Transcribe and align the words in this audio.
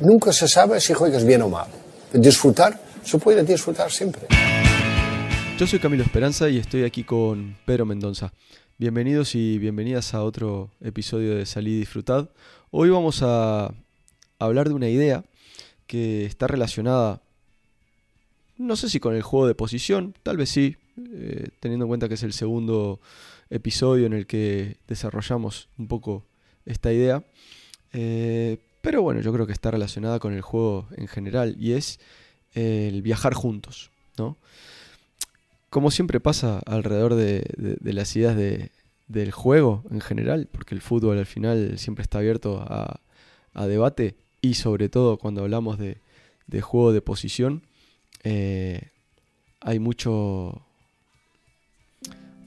Nunca 0.00 0.32
se 0.32 0.48
sabe 0.48 0.80
si 0.80 0.92
juegas 0.92 1.24
bien 1.24 1.42
o 1.42 1.48
mal. 1.48 1.68
Disfrutar, 2.12 2.80
se 3.04 3.16
puede 3.18 3.44
disfrutar 3.44 3.92
siempre. 3.92 4.22
Yo 5.56 5.66
soy 5.68 5.78
Camilo 5.78 6.02
Esperanza 6.02 6.48
y 6.48 6.58
estoy 6.58 6.82
aquí 6.82 7.04
con 7.04 7.56
Pedro 7.64 7.86
Mendoza. 7.86 8.32
Bienvenidos 8.76 9.36
y 9.36 9.56
bienvenidas 9.58 10.12
a 10.14 10.24
otro 10.24 10.72
episodio 10.80 11.36
de 11.36 11.46
Salí 11.46 11.74
y 11.74 11.78
Disfrutad. 11.78 12.30
Hoy 12.72 12.90
vamos 12.90 13.20
a 13.22 13.72
hablar 14.40 14.68
de 14.68 14.74
una 14.74 14.88
idea 14.88 15.24
que 15.86 16.24
está 16.24 16.48
relacionada, 16.48 17.22
no 18.56 18.74
sé 18.74 18.90
si 18.90 18.98
con 18.98 19.14
el 19.14 19.22
juego 19.22 19.46
de 19.46 19.54
posición, 19.54 20.16
tal 20.24 20.38
vez 20.38 20.50
sí, 20.50 20.76
eh, 21.14 21.50
teniendo 21.60 21.84
en 21.84 21.88
cuenta 21.88 22.08
que 22.08 22.14
es 22.14 22.22
el 22.24 22.32
segundo 22.32 23.00
episodio 23.48 24.06
en 24.06 24.12
el 24.12 24.26
que 24.26 24.78
desarrollamos 24.88 25.68
un 25.78 25.86
poco 25.86 26.24
esta 26.66 26.92
idea. 26.92 27.22
Eh, 27.92 28.58
pero 28.84 29.00
bueno, 29.00 29.22
yo 29.22 29.32
creo 29.32 29.46
que 29.46 29.54
está 29.54 29.70
relacionada 29.70 30.18
con 30.18 30.34
el 30.34 30.42
juego 30.42 30.86
en 30.94 31.08
general 31.08 31.56
y 31.58 31.72
es 31.72 31.98
el 32.52 33.00
viajar 33.00 33.32
juntos, 33.32 33.90
¿no? 34.18 34.36
Como 35.70 35.90
siempre 35.90 36.20
pasa 36.20 36.60
alrededor 36.66 37.14
de, 37.14 37.46
las 37.80 38.14
ideas 38.14 38.36
del 38.36 39.32
juego 39.32 39.84
en 39.90 40.02
general, 40.02 40.48
porque 40.52 40.74
el 40.74 40.82
fútbol 40.82 41.16
al 41.18 41.24
final 41.24 41.78
siempre 41.78 42.02
está 42.02 42.18
abierto 42.18 42.60
a, 42.60 43.00
debate 43.66 44.16
y 44.42 44.54
sobre 44.54 44.90
todo 44.90 45.16
cuando 45.16 45.40
hablamos 45.40 45.78
de, 45.78 45.96
juego 46.60 46.92
de 46.92 47.00
posición, 47.00 47.62
eh, 48.22 48.90
hay 49.60 49.78
mucho, 49.78 50.63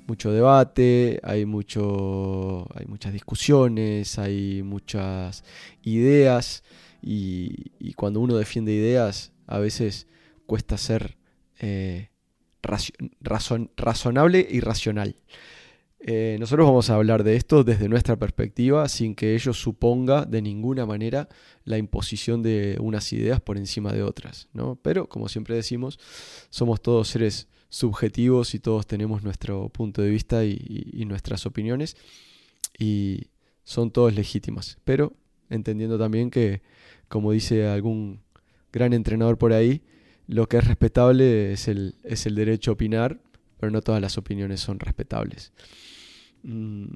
mucho 0.08 0.32
debate, 0.32 1.20
hay, 1.24 1.42
hay 1.42 1.46
muchas 1.46 3.14
discusiones, 3.14 4.18
hay 4.18 4.64
muchas 4.64 5.44
ideas 5.84 6.64
y, 7.02 7.94
cuando 7.96 8.20
uno 8.20 8.36
defiende 8.36 8.74
ideas 8.74 9.32
a 9.48 9.60
veces 9.60 10.08
cuesta 10.46 10.78
ser 10.78 11.18
eh, 11.60 12.10
razonable 13.22 14.48
y 14.50 14.60
racional. 14.60 15.16
Eh, 16.00 16.38
nosotros 16.40 16.68
vamos 16.68 16.90
a 16.90 16.96
hablar 16.96 17.24
de 17.24 17.36
esto 17.36 17.64
desde 17.64 17.90
nuestra 17.90 18.16
perspectiva 18.18 18.88
sin 18.88 19.16
que 19.16 19.34
ello 19.34 19.52
suponga 19.52 20.26
de 20.26 20.44
ninguna 20.44 20.86
manera 20.86 21.28
la 21.64 21.78
imposición 21.78 22.44
de 22.44 22.78
unas 22.80 23.12
ideas 23.14 23.42
por 23.42 23.58
encima 23.58 23.92
de 23.92 24.04
otras. 24.04 24.48
¿no? 24.54 24.76
Pero, 24.82 25.10
como 25.10 25.28
siempre 25.28 25.56
decimos, 25.56 26.00
somos 26.50 26.82
todos 26.82 27.08
seres 27.08 27.48
subjetivos 27.78 28.56
y 28.56 28.60
todos 28.60 28.88
tenemos 28.88 29.24
nuestro 29.24 29.70
punto 29.70 30.02
de 30.02 30.10
vista 30.10 30.44
y, 30.44 31.06
nuestras 31.08 31.46
opiniones 31.46 31.96
y 32.78 33.28
son 33.64 33.92
todos 33.92 34.14
legítimas, 34.14 34.78
pero 34.84 35.14
entendiendo 35.50 35.98
también 35.98 36.32
que, 36.32 36.62
como 37.08 37.32
dice 37.32 37.68
algún 37.68 38.22
gran 38.74 38.94
entrenador 38.94 39.38
por 39.38 39.54
ahí, 39.54 39.84
lo 40.28 40.50
que 40.50 40.58
es 40.58 40.68
respetable 40.68 41.54
es 41.54 41.68
el, 41.68 41.96
es 42.04 42.26
el 42.26 42.36
derecho 42.36 42.72
a 42.72 42.74
opinar, 42.74 43.20
pero 43.60 43.72
no 43.72 43.82
todas 43.82 44.02
las 44.02 44.18
opiniones 44.18 44.60
son 44.60 44.80
respetables. 44.80 45.54
Mm, 46.44 46.88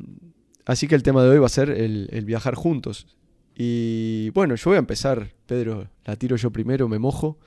así 0.65 0.87
que 0.87 0.95
el 0.95 1.03
tema 1.03 1.23
de 1.23 1.29
hoy 1.29 1.37
va 1.37 1.45
a 1.45 1.49
ser 1.49 1.69
el, 1.69 2.25
viajar 2.25 2.55
juntos. 2.55 3.07
Y 3.55 4.31
bueno, 4.31 4.55
yo 4.55 4.71
voy 4.71 4.75
a 4.75 4.79
empezar, 4.79 5.31
Pedro, 5.45 5.89
la 6.05 6.15
tiro 6.15 6.35
yo 6.35 6.51
primero, 6.51 6.89
me 6.89 6.99
mojo 6.99 7.39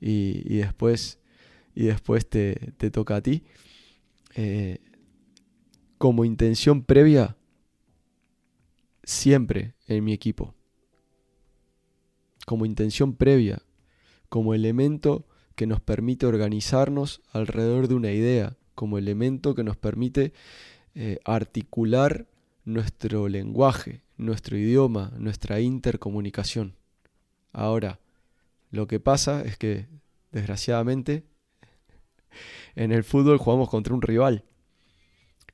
y, 0.00 0.42
y 0.46 0.58
después 0.58 1.18
y 1.76 1.84
después 1.84 2.28
te, 2.28 2.72
toca 2.90 3.16
a 3.16 3.20
ti. 3.20 3.44
Eh, 4.34 4.78
como 5.98 6.24
intención 6.24 6.82
previa, 6.82 7.36
siempre 9.04 9.74
en 9.86 10.02
mi 10.02 10.14
equipo. 10.14 10.54
Como 12.46 12.64
intención 12.64 13.14
previa, 13.14 13.62
como 14.30 14.54
elemento 14.54 15.26
que 15.54 15.66
nos 15.66 15.80
permite 15.80 16.26
organizarnos 16.26 17.20
alrededor 17.30 17.88
de 17.88 17.94
una 17.94 18.10
idea, 18.10 18.56
como 18.74 18.96
elemento 18.98 19.54
que 19.54 19.64
nos 19.64 19.76
permite 19.76 20.32
eh, 20.94 21.18
articular 21.24 22.26
nuestro 22.64 23.28
lenguaje, 23.28 24.02
nuestro 24.16 24.56
idioma, 24.56 25.12
nuestra 25.18 25.60
intercomunicación. 25.60 26.74
Ahora, 27.52 28.00
lo 28.70 28.86
que 28.86 28.98
pasa 28.98 29.42
es 29.42 29.58
que, 29.58 29.88
desgraciadamente, 30.32 31.24
en 32.74 32.92
el 32.92 33.04
fútbol 33.04 33.38
jugamos 33.38 33.68
contra 33.68 33.94
un 33.94 34.02
rival 34.02 34.44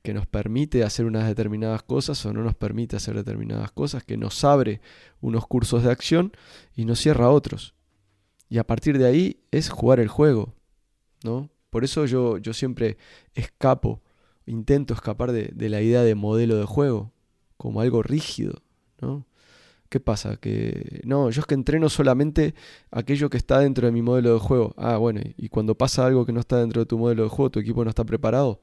que 0.03 0.13
nos 0.13 0.27
permite 0.27 0.83
hacer 0.83 1.05
unas 1.05 1.27
determinadas 1.27 1.81
cosas 1.81 2.23
o 2.25 2.33
no 2.33 2.43
nos 2.43 2.55
permite 2.55 2.97
hacer 2.97 3.15
determinadas 3.15 3.71
cosas, 3.71 4.03
que 4.03 4.17
nos 4.17 4.43
abre 4.43 4.81
unos 5.21 5.47
cursos 5.47 5.81
de 5.83 5.91
acción 5.91 6.33
y 6.75 6.83
nos 6.83 6.99
cierra 6.99 7.29
otros. 7.29 7.73
Y 8.49 8.57
a 8.57 8.67
partir 8.67 8.97
de 8.97 9.07
ahí 9.07 9.39
es 9.49 9.69
jugar 9.69 10.01
el 10.01 10.09
juego, 10.09 10.53
¿no? 11.23 11.49
Por 11.69 11.85
eso 11.85 12.05
yo, 12.05 12.37
yo 12.37 12.53
siempre 12.53 12.97
escapo, 13.33 14.03
intento 14.45 14.93
escapar 14.93 15.31
de, 15.31 15.51
de 15.55 15.69
la 15.69 15.81
idea 15.81 16.03
de 16.03 16.15
modelo 16.15 16.57
de 16.57 16.65
juego, 16.65 17.13
como 17.55 17.79
algo 17.79 18.03
rígido, 18.03 18.61
¿no? 19.01 19.25
¿Qué 19.93 19.99
pasa? 19.99 20.37
Que 20.37 21.01
no, 21.03 21.29
yo 21.29 21.41
es 21.41 21.45
que 21.45 21.53
entreno 21.53 21.87
solamente 21.87 22.55
aquello 22.89 23.29
que 23.29 23.37
está 23.37 23.59
dentro 23.59 23.85
de 23.85 23.91
mi 23.91 24.01
modelo 24.01 24.33
de 24.33 24.39
juego. 24.39 24.73
Ah, 24.75 24.97
bueno, 24.97 25.21
y 25.37 25.49
cuando 25.49 25.77
pasa 25.77 26.03
algo 26.07 26.25
que 26.25 26.33
no 26.33 26.39
está 26.39 26.57
dentro 26.57 26.81
de 26.81 26.87
tu 26.87 26.97
modelo 26.97 27.21
de 27.21 27.29
juego, 27.29 27.51
tu 27.51 27.59
equipo 27.59 27.83
no 27.83 27.91
está 27.91 28.03
preparado. 28.03 28.59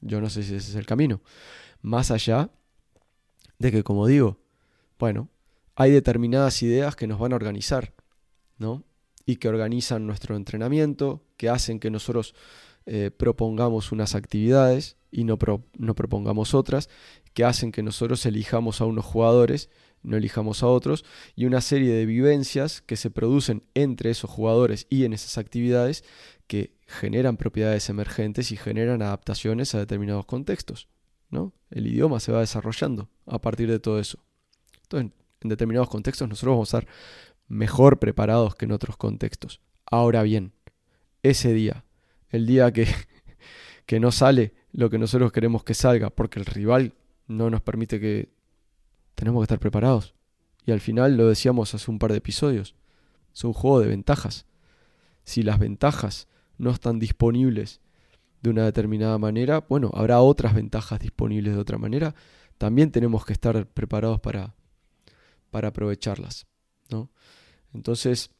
Yo 0.00 0.20
no 0.20 0.28
sé 0.28 0.42
si 0.42 0.56
ese 0.56 0.70
es 0.70 0.74
el 0.74 0.84
camino. 0.84 1.20
Más 1.80 2.10
allá 2.10 2.50
de 3.60 3.70
que, 3.70 3.84
como 3.84 4.08
digo, 4.08 4.40
bueno, 4.98 5.28
hay 5.76 5.92
determinadas 5.92 6.60
ideas 6.64 6.96
que 6.96 7.06
nos 7.06 7.20
van 7.20 7.34
a 7.34 7.36
organizar, 7.36 7.94
¿no? 8.56 8.82
Y 9.26 9.36
que 9.36 9.48
organizan 9.48 10.08
nuestro 10.08 10.34
entrenamiento, 10.34 11.22
que 11.36 11.50
hacen 11.50 11.78
que 11.78 11.92
nosotros 11.92 12.34
eh, 12.88 13.10
propongamos 13.10 13.92
unas 13.92 14.14
actividades 14.14 14.96
y 15.10 15.24
no, 15.24 15.38
no 15.76 15.94
propongamos 15.94 16.54
otras, 16.54 16.88
que 17.34 17.44
hacen 17.44 17.70
que 17.70 17.82
nosotros 17.82 18.24
elijamos 18.26 18.80
a 18.80 18.84
unos 18.84 19.04
jugadores 19.04 19.70
no 20.02 20.16
elijamos 20.16 20.62
a 20.62 20.66
otros, 20.68 21.04
y 21.34 21.44
una 21.44 21.60
serie 21.60 21.92
de 21.92 22.06
vivencias 22.06 22.80
que 22.82 22.96
se 22.96 23.10
producen 23.10 23.64
entre 23.74 24.10
esos 24.10 24.30
jugadores 24.30 24.86
y 24.88 25.04
en 25.04 25.12
esas 25.12 25.38
actividades 25.38 26.04
que 26.46 26.72
generan 26.86 27.36
propiedades 27.36 27.88
emergentes 27.90 28.52
y 28.52 28.56
generan 28.56 29.02
adaptaciones 29.02 29.74
a 29.74 29.78
determinados 29.78 30.24
contextos. 30.26 30.88
¿no? 31.30 31.52
El 31.70 31.86
idioma 31.86 32.20
se 32.20 32.32
va 32.32 32.40
desarrollando 32.40 33.10
a 33.26 33.40
partir 33.40 33.70
de 33.70 33.78
todo 33.78 33.98
eso. 33.98 34.18
Entonces, 34.82 35.12
en 35.40 35.48
determinados 35.48 35.88
contextos 35.88 36.28
nosotros 36.28 36.52
vamos 36.52 36.74
a 36.74 36.78
estar 36.78 36.92
mejor 37.48 37.98
preparados 37.98 38.54
que 38.54 38.64
en 38.64 38.72
otros 38.72 38.96
contextos. 38.96 39.60
Ahora 39.84 40.22
bien, 40.22 40.52
ese 41.22 41.52
día, 41.52 41.84
el 42.30 42.46
día 42.46 42.72
que, 42.72 42.86
que 43.86 44.00
no 44.00 44.12
sale 44.12 44.54
lo 44.72 44.90
que 44.90 44.98
nosotros 44.98 45.32
queremos 45.32 45.64
que 45.64 45.74
salga, 45.74 46.10
porque 46.10 46.38
el 46.38 46.46
rival 46.46 46.94
no 47.26 47.50
nos 47.50 47.62
permite 47.62 48.00
que 48.00 48.30
tenemos 49.14 49.40
que 49.40 49.44
estar 49.44 49.58
preparados. 49.58 50.14
Y 50.64 50.72
al 50.72 50.80
final 50.80 51.16
lo 51.16 51.28
decíamos 51.28 51.74
hace 51.74 51.90
un 51.90 51.98
par 51.98 52.12
de 52.12 52.18
episodios. 52.18 52.74
Es 53.34 53.44
un 53.44 53.52
juego 53.52 53.80
de 53.80 53.88
ventajas. 53.88 54.46
Si 55.24 55.42
las 55.42 55.58
ventajas 55.58 56.28
no 56.58 56.70
están 56.70 56.98
disponibles 56.98 57.80
de 58.42 58.50
una 58.50 58.64
determinada 58.64 59.18
manera, 59.18 59.64
bueno, 59.68 59.90
habrá 59.94 60.20
otras 60.20 60.54
ventajas 60.54 61.00
disponibles 61.00 61.54
de 61.54 61.60
otra 61.60 61.78
manera. 61.78 62.14
También 62.58 62.90
tenemos 62.90 63.24
que 63.24 63.32
estar 63.32 63.66
preparados 63.66 64.20
para, 64.20 64.54
para 65.50 65.68
aprovecharlas. 65.68 66.46
¿no? 66.90 67.10
Entonces, 67.72 68.30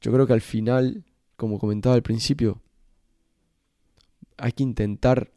yo 0.00 0.12
creo 0.12 0.26
que 0.26 0.32
al 0.32 0.40
final, 0.40 1.04
como 1.36 1.58
comentaba 1.58 1.94
al 1.94 2.02
principio, 2.02 2.62
hay 4.36 4.52
que 4.52 4.62
intentar 4.62 5.32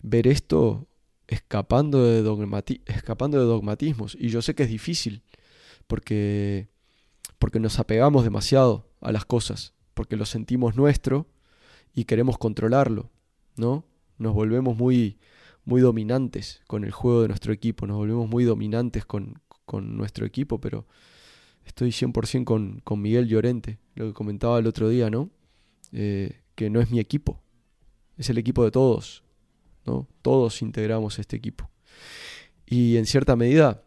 ver 0.00 0.26
esto 0.26 0.86
escapando 1.28 2.04
de, 2.04 2.80
escapando 2.86 3.38
de 3.38 3.44
dogmatismos. 3.44 4.16
Y 4.18 4.28
yo 4.28 4.42
sé 4.42 4.54
que 4.54 4.64
es 4.64 4.68
difícil, 4.68 5.22
porque, 5.86 6.68
porque 7.38 7.60
nos 7.60 7.78
apegamos 7.78 8.24
demasiado 8.24 8.88
a 9.00 9.12
las 9.12 9.24
cosas, 9.24 9.74
porque 9.94 10.16
lo 10.16 10.26
sentimos 10.26 10.76
nuestro 10.76 11.26
y 11.94 12.04
queremos 12.04 12.38
controlarlo, 12.38 13.10
¿no? 13.56 13.84
Nos 14.18 14.34
volvemos 14.34 14.76
muy, 14.76 15.18
muy 15.64 15.80
dominantes 15.80 16.62
con 16.66 16.84
el 16.84 16.90
juego 16.90 17.22
de 17.22 17.28
nuestro 17.28 17.52
equipo, 17.52 17.86
nos 17.86 17.96
volvemos 17.96 18.28
muy 18.28 18.44
dominantes 18.44 19.04
con, 19.04 19.40
con 19.64 19.96
nuestro 19.96 20.26
equipo, 20.26 20.60
pero 20.60 20.86
estoy 21.64 21.90
100% 21.90 22.44
con, 22.44 22.80
con 22.84 23.00
Miguel 23.00 23.28
Llorente, 23.28 23.78
lo 23.94 24.06
que 24.06 24.12
comentaba 24.12 24.58
el 24.58 24.66
otro 24.66 24.88
día, 24.88 25.10
¿no? 25.10 25.30
Eh, 25.92 26.40
que 26.54 26.70
no 26.70 26.80
es 26.80 26.90
mi 26.90 27.00
equipo, 27.00 27.40
es 28.16 28.30
el 28.30 28.38
equipo 28.38 28.64
de 28.64 28.70
todos, 28.70 29.24
todos 30.22 30.62
integramos 30.62 31.18
este 31.18 31.36
equipo. 31.36 31.70
Y 32.66 32.96
en 32.96 33.06
cierta 33.06 33.36
medida, 33.36 33.84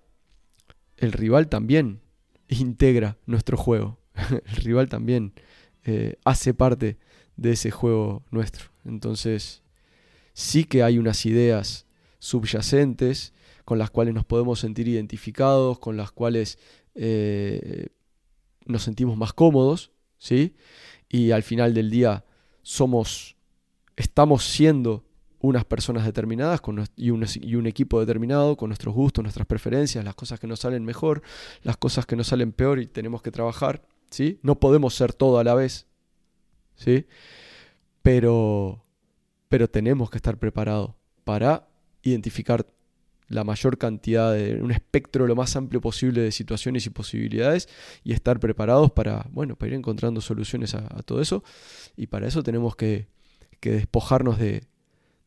el 0.98 1.12
rival 1.12 1.48
también 1.48 2.02
integra 2.48 3.18
nuestro 3.26 3.58
juego. 3.58 4.00
el 4.30 4.56
rival 4.58 4.90
también 4.90 5.34
eh, 5.84 6.16
hace 6.24 6.54
parte 6.54 6.98
de 7.36 7.52
ese 7.52 7.72
juego 7.72 8.24
nuestro. 8.32 8.66
Entonces, 8.86 9.64
sí 10.34 10.66
que 10.66 10.84
hay 10.84 10.98
unas 10.98 11.26
ideas 11.26 11.86
subyacentes 12.20 13.34
con 13.64 13.78
las 13.78 13.90
cuales 13.90 14.14
nos 14.14 14.26
podemos 14.26 14.60
sentir 14.60 14.88
identificados, 14.88 15.80
con 15.80 15.98
las 15.98 16.12
cuales 16.12 16.58
eh, 16.96 17.88
nos 18.66 18.84
sentimos 18.84 19.18
más 19.18 19.34
cómodos, 19.34 19.92
¿sí? 20.18 20.56
Y 21.10 21.32
al 21.32 21.44
final 21.44 21.74
del 21.74 21.90
día 21.90 22.26
somos, 22.64 23.37
estamos 23.98 24.46
siendo 24.46 25.04
unas 25.40 25.66
personas 25.66 26.06
determinadas 26.06 26.62
con, 26.62 26.86
y, 26.96 27.10
un, 27.10 27.68
equipo 27.68 28.00
determinado 28.00 28.56
con 28.56 28.70
nuestros 28.70 28.96
gustos, 28.96 29.24
nuestras 29.24 29.46
preferencias, 29.46 30.04
las 30.06 30.16
cosas 30.16 30.40
que 30.40 30.48
nos 30.48 30.62
salen 30.62 30.86
mejor, 30.86 31.22
las 31.64 31.78
cosas 31.78 32.06
que 32.06 32.16
nos 32.16 32.28
salen 32.28 32.54
peor 32.54 32.80
y 32.80 32.88
tenemos 32.88 33.22
que 33.22 33.32
trabajar, 33.32 33.84
¿sí? 34.10 34.40
No 34.42 34.60
podemos 34.60 34.96
ser 34.96 35.14
todo 35.14 35.38
a 35.40 35.44
la 35.44 35.54
vez, 35.54 35.88
¿sí? 36.76 37.06
Pero, 38.02 38.84
pero 39.50 39.70
tenemos 39.70 40.10
que 40.10 40.18
estar 40.18 40.38
preparados 40.38 40.92
para 41.24 41.68
identificar 42.02 42.66
la 43.30 43.44
mayor 43.44 43.78
cantidad 43.78 44.34
de 44.34 44.62
un 44.62 44.72
espectro 44.72 45.28
lo 45.28 45.36
más 45.36 45.56
amplio 45.56 45.82
posible 45.82 46.22
de 46.22 46.32
situaciones 46.32 46.86
y 46.86 46.90
posibilidades 46.90 47.68
y 48.04 48.14
estar 48.14 48.40
preparados 48.40 48.92
para, 48.92 49.28
bueno, 49.32 49.56
para 49.58 49.70
ir 49.70 49.74
encontrando 49.76 50.22
soluciones 50.22 50.74
a, 50.76 50.88
todo 51.04 51.22
eso 51.22 51.44
y 51.96 52.08
para 52.08 52.28
eso 52.28 52.42
tenemos 52.42 52.76
que, 52.76 53.08
despojarnos 53.62 54.38
de, 54.38 54.64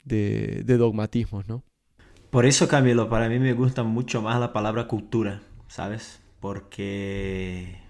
de, 0.05 0.77
dogmatismos, 0.77 1.49
¿no? 1.49 1.63
Por 2.31 2.47
eso, 2.47 2.69
Camilo, 2.69 3.09
para 3.09 3.29
mí 3.29 3.39
me 3.39 3.53
gusta 3.53 3.83
mucho 3.83 4.23
más 4.23 4.39
la 4.39 4.53
palabra 4.53 4.87
cultura, 4.87 5.43
¿sabes? 5.69 6.21
Porque, 6.39 7.81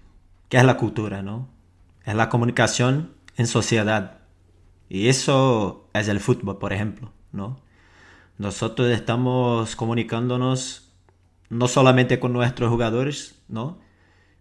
¿qué 0.49 0.57
es 0.57 0.63
la 0.63 0.77
cultura, 0.77 1.21
no? 1.21 1.47
Es 2.05 2.15
la 2.15 2.29
comunicación 2.29 3.13
en 3.37 3.47
sociedad. 3.47 4.19
Y 4.89 5.07
eso 5.07 5.87
es 5.93 6.07
el 6.07 6.19
fútbol, 6.19 6.57
por 6.57 6.73
ejemplo, 6.73 7.13
¿no? 7.31 7.61
Nosotros 8.37 8.89
estamos 8.89 9.75
comunicándonos 9.75 10.91
no 11.49 11.67
solamente 11.67 12.19
con 12.19 12.33
nuestros 12.33 12.69
jugadores, 12.69 13.39
¿no? 13.47 13.79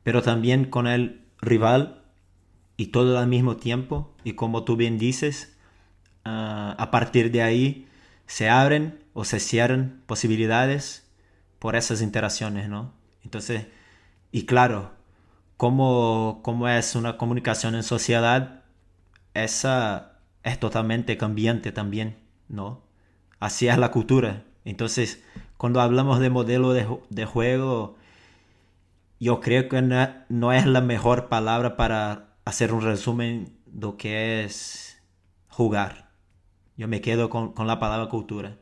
Pero 0.03 0.23
también 0.23 0.64
con 0.64 0.87
el 0.87 1.26
rival 1.43 2.05
y 2.76 2.87
todo 2.87 3.19
al 3.19 3.26
mismo 3.26 3.56
tiempo. 3.56 4.14
Y 4.25 4.32
como 4.32 4.64
tú 4.64 4.76
bien 4.76 4.96
dices, 4.96 5.58
ah, 6.25 6.75
a 6.78 6.90
partir 6.90 7.31
de 7.31 7.43
ahí 7.43 7.88
se 8.26 8.49
abren 8.49 9.02
o 9.12 9.25
se 9.25 9.40
cierran 9.40 10.02
posibilidades 10.06 11.11
por 11.58 11.76
esas 11.76 12.02
interacciones, 12.02 12.69
¿no? 12.69 12.93
Entonces, 13.25 13.67
y 14.32 14.46
claro, 14.46 14.93
como, 15.56 16.69
es 16.69 16.94
una 16.94 17.17
comunicación 17.19 17.75
en 17.75 17.82
sociedad, 17.82 18.62
esa 19.34 20.20
es 20.43 20.58
totalmente 20.58 21.19
cambiante 21.19 21.72
también, 21.72 22.17
¿no? 22.49 22.82
así 23.40 23.69
es 23.69 23.78
la 23.78 23.90
cultura. 23.90 24.44
Entonces, 24.64 25.25
cuando 25.56 25.81
hablamos 25.81 26.20
de 26.20 26.31
modelo 26.31 26.72
de, 26.72 27.25
juego, 27.25 27.96
yo 29.19 29.40
creo 29.40 29.69
que 29.69 29.82
no, 29.82 30.52
es 30.52 30.67
la 30.67 30.81
mejor 30.81 31.28
palabra 31.28 31.76
para 31.76 32.37
hacer 32.44 32.72
un 32.72 32.82
resumen 32.82 33.58
de 33.67 33.87
lo 33.87 33.96
que 33.96 34.44
es 34.44 35.02
jugar. 35.49 36.09
Yo 36.81 36.88
me 36.88 37.03
quedo 37.03 37.29
con, 37.29 37.53
la 37.67 37.79
palabra 37.79 38.09
cultura. 38.09 38.56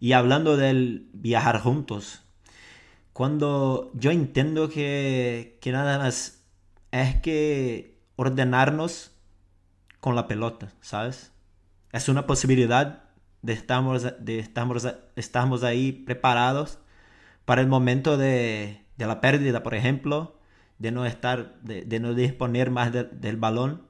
Y 0.00 0.10
hablando 0.10 0.56
del 0.56 1.08
viajar 1.12 1.60
juntos, 1.60 2.24
cuando 3.12 3.92
yo 3.94 4.10
entiendo 4.10 4.68
que, 4.68 5.56
que 5.60 5.70
nada 5.70 5.98
más 5.98 6.42
es 6.90 7.20
que 7.20 7.96
ordenarnos 8.16 9.12
con 10.00 10.16
la 10.16 10.26
pelota, 10.26 10.72
¿sabes? 10.80 11.30
Es 11.92 12.08
una 12.08 12.26
posibilidad 12.26 13.04
de 13.42 13.52
estamos, 13.52 14.02
de 14.18 14.40
estamos, 14.40 14.88
estamos 15.14 15.62
ahí 15.62 15.92
preparados 15.92 16.80
para 17.44 17.60
el 17.60 17.68
momento 17.68 18.16
de, 18.16 18.84
de 18.96 19.06
la 19.06 19.20
pérdida, 19.20 19.62
por 19.62 19.76
ejemplo, 19.76 20.40
de 20.80 20.90
no 20.90 21.06
estar, 21.06 21.60
de, 21.60 22.00
no 22.00 22.14
disponer 22.14 22.72
más 22.72 22.90
del 22.92 23.36
balón 23.36 23.86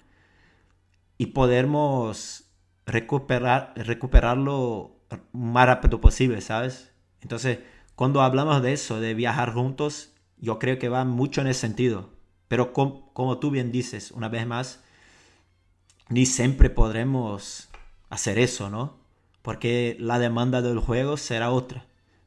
y 1.17 1.29
podemos 1.29 2.50
recuperar, 2.90 3.72
recuperarlo 3.76 4.96
más 5.32 5.66
rápido 5.66 6.00
posible, 6.00 6.40
¿sabes? 6.40 6.92
Entonces, 7.20 7.58
cuando 7.94 8.22
hablamos 8.22 8.62
de 8.62 8.72
eso, 8.72 9.00
de 9.00 9.14
viajar 9.14 9.52
juntos, 9.52 10.12
yo 10.38 10.58
creo 10.58 10.78
que 10.78 10.88
va 10.88 11.04
mucho 11.04 11.40
en 11.40 11.48
ese 11.48 11.60
sentido. 11.60 12.10
Pero 12.48 12.72
como 12.72 13.38
tú 13.38 13.50
bien 13.50 13.72
dices, 13.72 14.10
una 14.10 14.28
vez 14.28 14.46
más, 14.46 14.82
ni 16.08 16.26
siempre 16.26 16.70
podremos 16.70 17.69
hacer 18.08 18.38
eso, 18.38 18.70
¿no? 18.70 19.00
porque 19.43 19.96
la 19.98 20.19
demanda 20.19 20.62
del 20.62 20.78
juego 20.78 21.16
será 21.16 21.50
otra, 21.50 21.86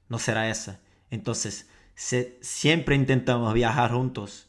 no 0.09 0.19
será 0.19 0.49
esa. 0.49 0.79
Entonces, 1.11 1.69
siempre 1.95 2.95
intentamos 2.95 3.53
viajar 3.53 3.91
juntos. 3.91 4.47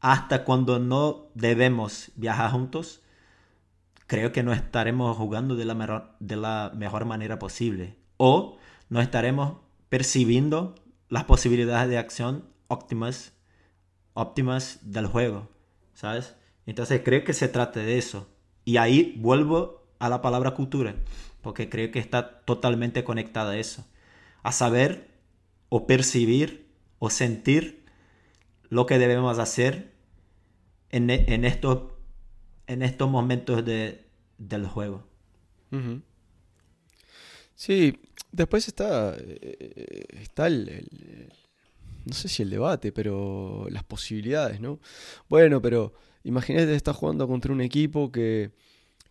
Hasta 0.00 0.44
cuando 0.44 0.78
no 0.78 1.26
debemos 1.34 2.12
viajar 2.14 2.52
juntos, 2.52 3.00
creo 4.06 4.32
que 4.32 4.42
no 4.42 4.52
estaremos 4.52 5.16
jugando 5.16 5.56
de 5.56 5.64
la, 5.64 5.74
mejor, 5.74 6.16
de 6.20 6.36
la 6.36 6.72
mejor 6.74 7.04
manera 7.04 7.38
posible. 7.38 7.96
O 8.16 8.58
no 8.88 9.00
estaremos 9.00 9.58
percibiendo 9.88 10.74
las 11.08 11.24
posibilidades 11.24 11.88
de 11.88 11.98
acción 11.98 12.44
óptimas, 12.68 13.32
óptimas 14.12 14.78
del 14.82 15.06
juego. 15.06 15.48
¿Sabes? 15.94 16.36
Entonces 16.66 17.02
creo 17.04 17.24
que 17.24 17.32
se 17.32 17.48
trata 17.48 17.80
de 17.80 17.98
eso. 17.98 18.28
Y 18.64 18.78
ahí 18.78 19.14
vuelvo 19.18 19.86
a 19.98 20.08
la 20.08 20.22
palabra 20.22 20.52
cultura 20.52 20.96
porque 21.44 21.68
creo 21.68 21.92
que 21.92 22.00
está 22.00 22.40
totalmente 22.40 23.04
conectada 23.04 23.52
a 23.52 23.58
eso, 23.58 23.86
a 24.42 24.50
saber 24.50 25.10
o 25.68 25.86
percibir 25.86 26.66
o 26.98 27.10
sentir 27.10 27.84
lo 28.70 28.86
que 28.86 28.98
debemos 28.98 29.38
hacer 29.38 29.92
en, 30.88 31.10
en, 31.10 31.44
estos, 31.44 31.92
en 32.66 32.82
estos 32.82 33.10
momentos 33.10 33.64
de, 33.64 34.04
del 34.38 34.66
juego. 34.66 35.06
Sí, 37.56 37.98
después 38.30 38.68
está, 38.68 39.16
eh, 39.18 40.04
está 40.20 40.46
el, 40.46 41.30
no 42.04 42.12
sé 42.12 42.28
si 42.28 42.42
el 42.42 42.50
debate, 42.50 42.92
pero 42.92 43.66
las 43.70 43.82
posibilidades, 43.82 44.60
¿no? 44.60 44.78
Bueno, 45.28 45.60
pero 45.60 45.94
imagínate 46.22 46.74
estás 46.74 46.96
jugando 46.96 47.26
contra 47.26 47.52
un 47.52 47.60
equipo 47.60 48.12
que 48.12 48.52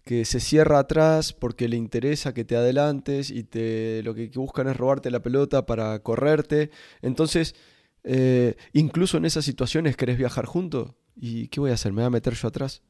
que 0.03 0.25
se 0.25 0.39
cierra 0.39 0.79
atrás 0.79 1.33
porque 1.33 1.67
le 1.67 1.77
interesa 1.77 2.33
que 2.33 2.43
te 2.43 2.55
adelantes 2.55 3.29
y 3.29 3.43
te, 3.43 4.01
lo 4.03 4.13
que 4.13 4.27
buscan 4.35 4.67
es 4.67 4.75
robarte 4.75 5.09
la 5.09 5.21
pelota 5.21 5.65
para 5.65 5.99
correrte. 5.99 6.71
Entonces, 7.01 7.55
eh, 8.03 8.55
incluso 8.73 9.17
en 9.17 9.25
esas 9.25 9.45
situaciones 9.45 9.95
querés 9.95 10.17
viajar 10.17 10.45
juntos. 10.45 10.91
¿Y 11.15 11.47
qué 11.47 11.59
voy 11.59 11.71
a 11.71 11.75
hacer? 11.75 11.93
¿Me 11.93 12.01
voy 12.01 12.07
a 12.07 12.09
meter 12.09 12.33
yo 12.33 12.47
atrás? 12.49 12.81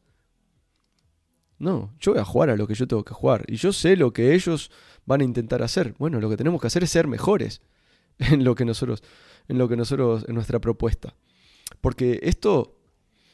No, 1.63 1.93
yo 1.97 2.11
voy 2.11 2.19
a 2.19 2.25
jugar 2.25 2.49
a 2.49 2.57
lo 2.57 2.67
que 2.67 2.75
yo 2.75 2.89
tengo 2.89 3.05
que 3.05 3.13
jugar. 3.13 3.45
Y 3.47 3.55
yo 3.55 3.71
sé 3.71 3.95
lo 3.95 4.11
que 4.11 4.33
ellos 4.33 4.69
van 5.05 5.21
a 5.21 5.23
intentar 5.23 5.63
hacer. 5.63 5.95
Bueno, 5.97 6.19
lo 6.19 6.29
que 6.29 6.35
tenemos 6.35 6.59
que 6.59 6.67
hacer 6.67 6.83
es 6.83 6.89
ser 6.89 7.07
mejores 7.07 7.61
en 8.19 8.43
lo 8.43 8.53
que 8.53 8.65
nosotros, 8.65 9.01
en 9.47 9.57
lo 9.57 9.69
que 9.69 9.77
nosotros, 9.77 10.25
en 10.27 10.35
nuestra 10.35 10.59
propuesta. 10.59 11.15
Porque 11.79 12.19
esto 12.23 12.77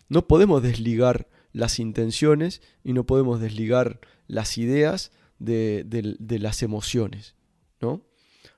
no 0.10 0.28
podemos 0.28 0.62
desligar 0.62 1.28
las 1.54 1.80
intenciones 1.80 2.62
y 2.84 2.94
no 2.94 3.04
podemos 3.04 3.42
desligar 3.42 4.00
las 4.28 4.60
ideas 4.60 5.12
de, 5.40 6.38
las 6.40 6.62
emociones. 6.62 7.36
¿no? 7.82 8.06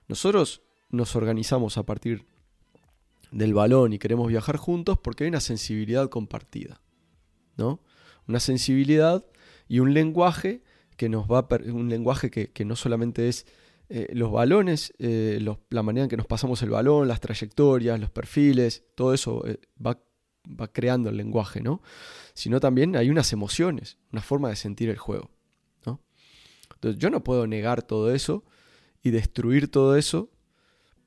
Nosotros 0.09 0.63
nos 0.89 1.15
organizamos 1.15 1.77
a 1.77 1.83
partir 1.83 2.25
del 3.31 3.53
balón 3.53 3.93
y 3.93 3.99
queremos 3.99 4.27
viajar 4.27 4.57
juntos 4.57 4.99
porque 4.99 5.23
hay 5.23 5.29
una 5.29 5.39
sensibilidad 5.39 6.09
compartida. 6.09 6.81
¿no? 7.55 7.79
Una 8.27 8.41
sensibilidad 8.41 9.25
y 9.71 9.79
un 9.79 9.93
lenguaje 9.93 10.63
que 10.97 11.07
nos 11.07 11.27
va 11.31 11.47
un 11.71 11.87
lenguaje 11.87 12.29
que, 12.29 12.65
no 12.65 12.75
solamente 12.75 13.29
es 13.29 13.45
eh, 13.87 14.09
los 14.11 14.29
balones, 14.29 14.93
eh, 14.99 15.39
la 15.69 15.81
manera 15.81 16.03
en 16.03 16.09
que 16.09 16.17
nos 16.17 16.25
pasamos 16.25 16.61
el 16.61 16.71
balón, 16.71 17.07
las 17.07 17.21
trayectorias, 17.21 17.97
los 17.97 18.11
perfiles, 18.11 18.83
todo 18.95 19.13
eso 19.13 19.47
eh, 19.47 19.61
va 19.83 19.97
va 20.59 20.67
creando 20.67 21.09
el 21.09 21.15
lenguaje, 21.15 21.61
¿no? 21.61 21.81
Sino 22.33 22.59
también 22.59 22.97
hay 22.97 23.09
unas 23.09 23.31
emociones, 23.31 23.97
una 24.11 24.21
forma 24.21 24.49
de 24.49 24.57
sentir 24.57 24.89
el 24.89 24.97
juego, 24.97 25.31
¿no? 25.85 26.01
Entonces 26.73 26.99
yo 26.99 27.09
no 27.09 27.23
puedo 27.23 27.47
negar 27.47 27.81
todo 27.81 28.13
eso 28.13 28.43
y 29.01 29.11
destruir 29.11 29.71
todo 29.71 29.95
eso 29.95 30.31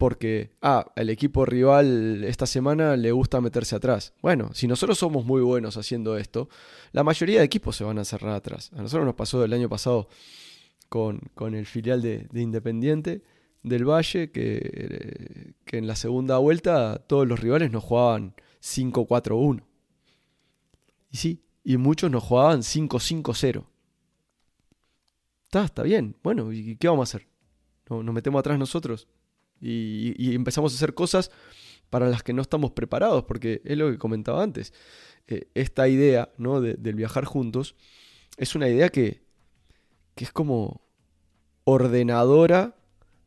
porque, 0.04 0.50
ah, 0.61 0.92
el 0.96 1.08
equipo 1.08 1.46
rival 1.46 2.25
esta 2.25 2.44
semana 2.44 2.94
le 2.94 3.11
gusta 3.11 3.40
meterse 3.40 3.75
atrás. 3.75 4.12
Bueno, 4.20 4.50
si 4.52 4.68
nosotros 4.68 4.99
somos 4.99 5.25
muy 5.25 5.40
buenos 5.40 5.78
haciendo 5.78 6.18
esto, 6.18 6.50
la 6.92 7.02
mayoría 7.02 7.38
de 7.38 7.46
equipos 7.46 7.75
se 7.75 7.84
van 7.84 7.99
a 7.99 8.04
cerrar 8.04 8.34
atrás. 8.34 8.70
A 8.75 8.82
nosotros 8.82 9.06
nos 9.06 9.14
pasó 9.14 9.42
el 9.42 9.54
año 9.54 9.70
pasado 9.70 10.11
con, 10.90 11.23
el 11.54 11.64
filial 11.64 12.02
de, 12.02 12.28
Independiente 12.34 13.23
del 13.62 13.88
Valle, 13.88 14.30
que, 14.30 15.54
que 15.64 15.78
en 15.78 15.87
la 15.87 15.96
segunda 15.96 16.37
vuelta 16.37 17.02
todos 17.06 17.26
los 17.26 17.40
rivales 17.40 17.73
nos 17.73 17.82
jugaban 17.82 18.34
5-4-1. 18.61 19.62
Y 21.12 21.16
sí, 21.16 21.42
y 21.64 21.78
muchos 21.78 22.11
nos 22.11 22.25
jugaban 22.25 22.61
5-5-0. 22.61 23.64
Está, 25.44 25.64
está 25.64 25.82
bien. 25.82 26.14
Bueno, 26.23 26.52
¿y 26.52 26.76
qué 26.76 26.88
vamos 26.88 27.08
a 27.08 27.16
hacer? 27.16 27.26
Nos 27.88 28.14
metemos 28.14 28.40
atrás 28.40 28.58
nosotros 28.58 29.08
y, 29.61 30.34
empezamos 30.34 30.73
a 30.73 30.76
hacer 30.76 30.94
cosas 30.94 31.30
para 31.90 32.08
las 32.08 32.23
que 32.23 32.32
no 32.32 32.42
estamos 32.42 32.73
preparados, 32.73 33.25
porque 33.25 33.62
es 33.64 33.76
lo 33.78 33.90
que 33.90 33.99
comentaba 33.99 34.42
antes. 34.42 34.73
Eh, 35.26 35.49
esta 35.54 35.88
idea 35.88 36.30
¿no? 36.37 36.61
del 36.61 36.94
viajar 36.94 37.25
juntos 37.25 37.76
es 38.37 38.54
una 38.54 38.68
idea 38.68 38.88
que, 38.88 39.23
que 40.14 40.25
es 40.25 40.32
como 40.32 40.82
ordenadora 41.64 42.76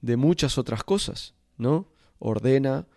de 0.02 0.18
muchas 0.18 0.58
otras 0.58 0.84
cosas, 0.84 1.34
¿no? 1.58 1.92
Ordena 2.20 2.88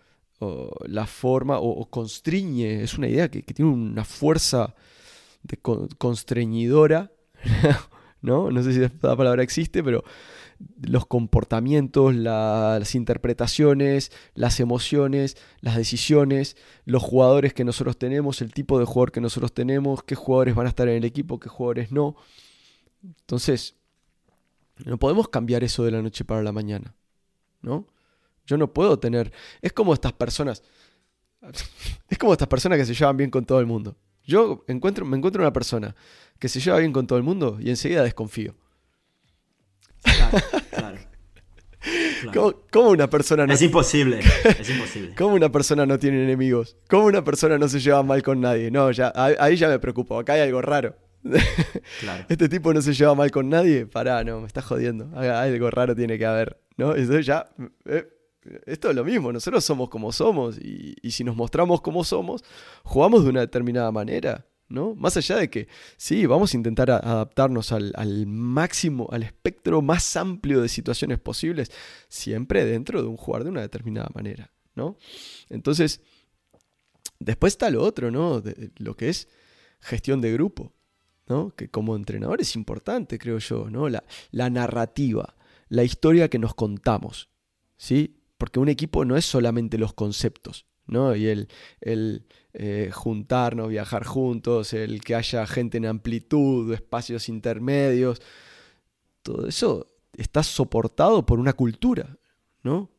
la 0.85 1.05
forma 1.05 1.59
o, 1.59 1.85
constriñe, 1.89 2.83
es 2.83 2.97
una 2.97 3.07
idea 3.07 3.29
que, 3.29 3.41
tiene 3.43 3.71
una 3.71 4.03
fuerza 4.03 4.73
de 5.43 5.57
constreñidora, 5.57 7.11
¿no? 8.21 8.49
No 8.49 8.63
sé 8.63 8.73
si 8.73 8.81
esta 8.81 9.15
palabra 9.15 9.43
existe, 9.43 9.83
pero 9.83 10.03
los 10.81 11.05
comportamientos, 11.05 12.15
las 12.15 12.95
interpretaciones, 12.95 14.11
las 14.33 14.59
emociones, 14.59 15.37
las 15.59 15.75
decisiones, 15.75 16.57
los 16.85 17.03
jugadores 17.03 17.53
que 17.53 17.63
nosotros 17.63 17.97
tenemos, 17.97 18.41
el 18.41 18.53
tipo 18.53 18.79
de 18.79 18.85
jugador 18.85 19.11
que 19.11 19.21
nosotros 19.21 19.53
tenemos, 19.53 20.03
qué 20.03 20.15
jugadores 20.15 20.55
van 20.55 20.65
a 20.65 20.69
estar 20.69 20.87
en 20.87 20.95
el 20.95 21.05
equipo, 21.05 21.39
qué 21.39 21.49
jugadores 21.49 21.91
no. 21.91 22.15
Entonces, 23.03 23.75
no 24.85 24.97
podemos 24.97 25.29
cambiar 25.29 25.63
eso 25.63 25.83
de 25.83 25.91
la 25.91 26.01
noche 26.01 26.25
para 26.25 26.43
la 26.43 26.51
mañana, 26.51 26.95
¿no? 27.61 27.87
Yo 28.45 28.57
no 28.57 28.73
puedo 28.73 28.99
tener... 28.99 29.31
Es 29.61 29.73
como 29.73 29.93
estas 29.93 30.13
personas... 30.13 30.63
Es 32.09 32.17
como 32.17 32.33
estas 32.33 32.49
personas 32.49 32.77
que 32.77 32.85
se 32.85 32.93
llevan 32.93 33.15
bien 33.15 33.29
con 33.29 33.45
todo 33.45 33.61
el 33.61 33.65
mundo. 33.65 33.95
Yo 34.25 34.65
encuentro, 34.67 35.05
me 35.05 35.17
encuentro 35.17 35.41
una 35.41 35.53
persona 35.53 35.95
que 36.37 36.49
se 36.49 36.59
lleva 36.59 36.77
bien 36.77 36.91
con 36.91 37.07
todo 37.07 37.17
el 37.17 37.23
mundo 37.23 37.57
y 37.59 37.69
enseguida 37.69 38.03
desconfío. 38.03 38.53
Claro, 40.71 40.97
¿Cómo, 42.71 42.89
una 42.89 43.09
persona 43.09 43.47
no... 43.47 43.53
Es 43.53 43.61
imposible, 43.61 44.19
es 44.59 44.69
imposible. 44.69 45.13
¿Cómo 45.17 45.35
una 45.35 45.51
persona 45.51 45.85
no 45.85 45.97
tiene 45.97 46.23
enemigos? 46.23 46.77
¿Cómo 46.89 47.05
una 47.05 47.23
persona 47.23 47.57
no 47.57 47.67
se 47.67 47.79
lleva 47.79 48.03
mal 48.03 48.21
con 48.21 48.41
nadie? 48.41 48.69
No, 48.69 48.91
ya, 48.91 49.11
ahí 49.15 49.55
ya 49.55 49.67
me 49.67 49.79
preocupo, 49.79 50.19
acá 50.19 50.33
hay 50.33 50.41
algo 50.41 50.61
raro. 50.61 50.95
Este 52.29 52.49
tipo 52.49 52.73
no 52.73 52.81
se 52.81 52.93
lleva 52.93 53.13
mal 53.15 53.31
con 53.31 53.49
nadie, 53.49 53.85
pará, 53.85 54.23
no, 54.23 54.41
me 54.41 54.47
está 54.47 54.61
jodiendo. 54.61 55.09
Algo 55.17 55.69
raro 55.69 55.95
tiene 55.95 56.17
que 56.17 56.25
haber, 56.25 56.59
¿no? 56.77 56.95
Eso 56.95 57.19
ya... 57.19 57.49
Eh, 57.85 58.07
esto 58.65 58.89
es 58.89 58.95
lo 58.95 59.03
mismo, 59.03 59.31
nosotros 59.31 59.63
somos 59.63 59.87
como 59.89 60.11
somos 60.11 60.57
y, 60.57 60.95
y 61.03 61.11
si 61.11 61.23
nos 61.23 61.35
mostramos 61.35 61.79
como 61.81 62.03
somos, 62.03 62.43
jugamos 62.83 63.23
de 63.23 63.29
una 63.29 63.41
determinada 63.41 63.91
manera 63.91 64.47
¿no? 64.71 64.95
Más 64.95 65.17
allá 65.17 65.37
de 65.37 65.49
que, 65.49 65.67
sí, 65.97 66.25
vamos 66.25 66.53
a 66.53 66.57
intentar 66.57 66.89
adaptarnos 66.89 67.71
al, 67.71 68.25
máximo, 68.27 69.07
al 69.11 69.23
espectro 69.23 69.81
más 69.81 70.15
amplio 70.15 70.61
de 70.61 70.69
situaciones 70.69 71.19
posibles, 71.19 71.71
siempre 72.07 72.65
dentro 72.65 73.01
de 73.01 73.07
un 73.07 73.17
jugar 73.17 73.43
de 73.43 73.49
una 73.49 73.61
determinada 73.61 74.09
manera, 74.13 74.51
¿no? 74.75 74.97
Entonces, 75.49 76.01
después 77.19 77.53
está 77.53 77.69
lo 77.69 77.83
otro, 77.83 78.11
¿no? 78.11 78.41
lo 78.77 78.95
que 78.95 79.09
es 79.09 79.27
gestión 79.81 80.21
de 80.21 80.31
grupo, 80.33 80.73
¿no? 81.27 81.53
Que 81.55 81.69
como 81.69 81.95
entrenador 81.95 82.41
es 82.41 82.55
importante, 82.55 83.19
creo 83.19 83.39
yo, 83.39 83.69
¿no? 83.69 83.89
La, 83.89 84.03
la 84.31 84.49
narrativa, 84.49 85.35
la 85.69 85.83
historia 85.83 86.29
que 86.29 86.39
nos 86.39 86.55
contamos, 86.55 87.29
¿sí? 87.77 88.17
Porque 88.37 88.59
un 88.59 88.69
equipo 88.69 89.05
no 89.05 89.17
es 89.17 89.25
solamente 89.25 89.77
los 89.77 89.93
conceptos, 89.93 90.65
¿no? 90.91 91.15
Y 91.15 91.27
el, 91.27 91.47
el 91.79 92.25
eh, 92.53 92.91
juntarnos, 92.93 93.69
viajar 93.69 94.05
juntos, 94.05 94.73
el 94.73 95.01
que 95.01 95.15
haya 95.15 95.47
gente 95.47 95.77
en 95.77 95.85
amplitud, 95.85 96.71
espacios 96.73 97.29
intermedios, 97.29 98.21
todo 99.23 99.47
eso 99.47 99.87
está 100.13 100.43
soportado 100.43 101.25
por 101.25 101.39
una 101.39 101.53
cultura, 101.53 102.17
¿no? 102.61 102.91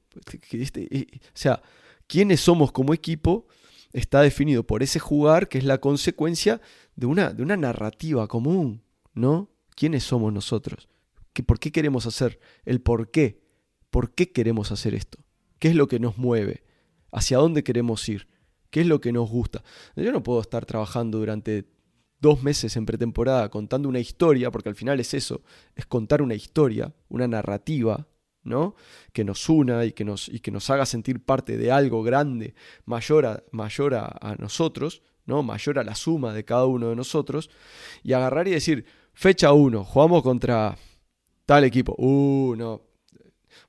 Este, 0.52 1.06
o 1.22 1.30
sea, 1.34 1.62
quiénes 2.06 2.40
somos 2.40 2.72
como 2.72 2.94
equipo 2.94 3.46
está 3.92 4.22
definido 4.22 4.66
por 4.66 4.82
ese 4.82 4.98
jugar 4.98 5.48
que 5.50 5.58
es 5.58 5.64
la 5.64 5.78
consecuencia 5.78 6.62
de 6.96 7.06
una, 7.06 7.34
de 7.34 7.42
una 7.42 7.58
narrativa 7.58 8.26
común, 8.26 8.82
¿no? 9.12 9.50
¿Quiénes 9.74 10.02
somos 10.04 10.32
nosotros? 10.32 10.88
¿Qué, 11.34 11.42
¿Por 11.42 11.58
qué 11.58 11.72
queremos 11.72 12.06
hacer? 12.06 12.40
El 12.64 12.80
por 12.80 13.10
qué. 13.10 13.42
¿Por 13.90 14.14
qué 14.14 14.32
queremos 14.32 14.72
hacer 14.72 14.94
esto? 14.94 15.18
¿Qué 15.58 15.68
es 15.68 15.74
lo 15.74 15.88
que 15.88 16.00
nos 16.00 16.16
mueve? 16.16 16.62
¿Hacia 17.12 17.38
dónde 17.38 17.62
queremos 17.62 18.08
ir? 18.08 18.26
¿Qué 18.70 18.80
es 18.80 18.86
lo 18.86 19.00
que 19.00 19.12
nos 19.12 19.30
gusta? 19.30 19.62
Yo 19.94 20.10
no 20.10 20.22
puedo 20.22 20.40
estar 20.40 20.64
trabajando 20.64 21.18
durante 21.18 21.66
dos 22.22 22.42
meses 22.42 22.76
en 22.76 22.86
pretemporada 22.86 23.50
contando 23.50 23.88
una 23.88 23.98
historia, 23.98 24.50
porque 24.50 24.70
al 24.70 24.76
final 24.76 24.98
es 25.00 25.12
eso, 25.12 25.42
es 25.74 25.84
contar 25.86 26.22
una 26.22 26.34
historia, 26.34 26.94
una 27.08 27.28
narrativa, 27.28 28.06
¿no? 28.44 28.76
Que 29.12 29.24
nos 29.24 29.48
una 29.48 29.84
y 29.84 29.92
que 29.92 30.04
nos, 30.04 30.28
y 30.28 30.40
que 30.40 30.50
nos 30.50 30.70
haga 30.70 30.86
sentir 30.86 31.24
parte 31.24 31.58
de 31.58 31.70
algo 31.70 32.02
grande, 32.02 32.54
mayor 32.84 33.26
a, 33.26 33.42
mayor 33.50 33.94
a, 33.94 34.36
nosotros, 34.38 35.02
¿no? 35.26 35.42
Mayor 35.42 35.80
a 35.80 35.84
la 35.84 35.94
suma 35.94 36.32
de 36.32 36.44
cada 36.44 36.66
uno 36.66 36.88
de 36.90 36.96
nosotros, 36.96 37.50
y 38.02 38.12
agarrar 38.12 38.48
y 38.48 38.52
decir, 38.52 38.86
fecha 39.12 39.52
1, 39.52 39.84
jugamos 39.84 40.22
contra 40.22 40.78
tal 41.44 41.64
equipo. 41.64 41.94
Uh, 41.98 42.54
no. 42.56 42.82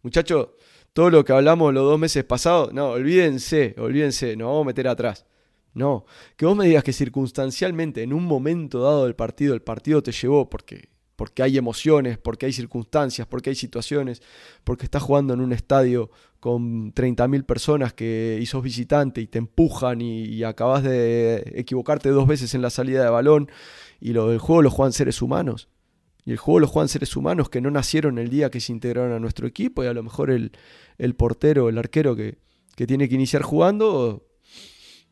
Muchacho, 0.02 0.56
todo 0.94 1.10
lo 1.10 1.26
que 1.26 1.34
hablamos 1.34 1.74
los 1.74 1.84
dos 1.84 2.00
meses 2.00 2.24
pasados, 2.24 2.74
no, 2.74 2.92
olvídense, 2.92 3.76
olvídense, 3.78 4.36
nos 4.36 4.48
vamos 4.48 4.62
a 4.64 4.68
meter 4.68 4.88
atrás. 4.88 5.26
No, 5.74 6.06
que 6.38 6.46
vos 6.46 6.56
me 6.56 6.68
digas 6.68 6.84
que 6.84 6.94
circunstancialmente 6.94 8.04
en 8.04 8.14
un 8.14 8.26
momento 8.26 8.82
dado 8.82 9.06
del 9.06 9.16
partido, 9.16 9.56
el 9.56 9.64
partido 9.64 10.04
te 10.04 10.12
llevó 10.12 10.48
porque, 10.48 10.90
porque 11.16 11.42
hay 11.42 11.58
emociones, 11.58 12.20
porque 12.20 12.46
hay 12.46 12.54
circunstancias, 12.54 13.26
porque 13.26 13.50
hay 13.50 13.56
situaciones, 13.56 14.22
porque 14.64 14.86
estás 14.86 15.02
jugando 15.02 15.34
en 15.34 15.42
un 15.42 15.52
estadio 15.52 16.12
con 16.40 16.94
30.000 16.94 17.44
personas 17.44 17.94
que 17.94 18.38
y 18.40 18.46
sos 18.46 18.62
visitante 18.62 19.20
y 19.20 19.26
te 19.26 19.40
empujan 19.40 20.02
y, 20.02 20.26
y 20.26 20.44
acabas 20.44 20.84
de 20.84 21.54
equivocarte 21.56 22.10
dos 22.10 22.28
veces 22.28 22.54
en 22.54 22.62
la 22.62 22.70
salida 22.70 23.04
de 23.04 23.10
balón 23.10 23.50
y 24.00 24.14
lo 24.14 24.30
del 24.30 24.38
juego 24.38 24.62
lo 24.62 24.70
juegan 24.70 24.94
seres 24.94 25.24
humanos. 25.24 25.70
Y 26.26 26.32
el 26.32 26.38
juego 26.38 26.62
lo 26.62 26.68
juegan 26.68 26.88
seres 26.88 27.16
humanos 27.16 27.50
que 27.50 27.62
no 27.62 27.70
nacieron 27.70 28.18
el 28.18 28.30
día 28.30 28.50
que 28.50 28.60
se 28.60 28.72
integraron 28.72 29.12
a 29.12 29.20
nuestro 29.20 29.48
equipo 29.48 29.84
y 29.84 29.88
a 29.88 29.94
lo 29.94 30.04
mejor 30.04 30.32
el, 30.32 30.52
el 30.98 31.16
portero, 31.16 31.70
el 31.70 31.78
arquero 31.78 32.16
que, 32.16 32.38
tiene 32.76 33.08
que 33.08 33.16
iniciar 33.16 33.44
jugando, 33.44 34.26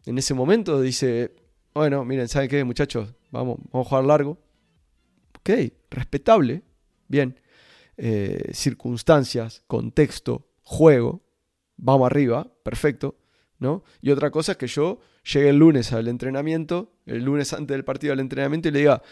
en 0.06 0.18
ese 0.18 0.34
momento 0.34 0.82
dice, 0.82 1.36
bueno, 1.74 2.04
miren, 2.06 2.28
¿saben 2.28 2.50
qué 2.50 2.64
muchachos? 2.64 3.14
Vamos, 3.30 3.60
vamos 3.72 3.86
a 3.86 3.90
jugar 3.90 4.06
largo. 4.06 4.38
Ok, 5.40 5.50
respetable, 5.90 6.64
bien. 7.08 7.40
Eh, 7.98 8.50
circunstancias, 8.54 9.64
contexto, 9.68 10.48
juego, 10.64 11.22
vamos 11.78 12.08
arriba, 12.08 12.52
perfecto. 12.64 13.16
¿no? 13.60 13.84
Y 14.02 14.10
otra 14.10 14.32
cosa 14.32 14.54
es 14.54 14.58
que 14.58 14.68
yo 14.68 15.00
llegue 15.24 15.50
el 15.50 15.58
lunes 15.58 15.94
al 15.94 16.08
entrenamiento, 16.08 16.94
el 17.06 17.24
lunes 17.24 17.54
antes 17.54 17.76
del 17.76 17.86
partido 17.86 18.12
al 18.12 18.20
entrenamiento 18.20 18.70
y 18.70 18.72
le 18.72 18.80
diga, 18.80 19.04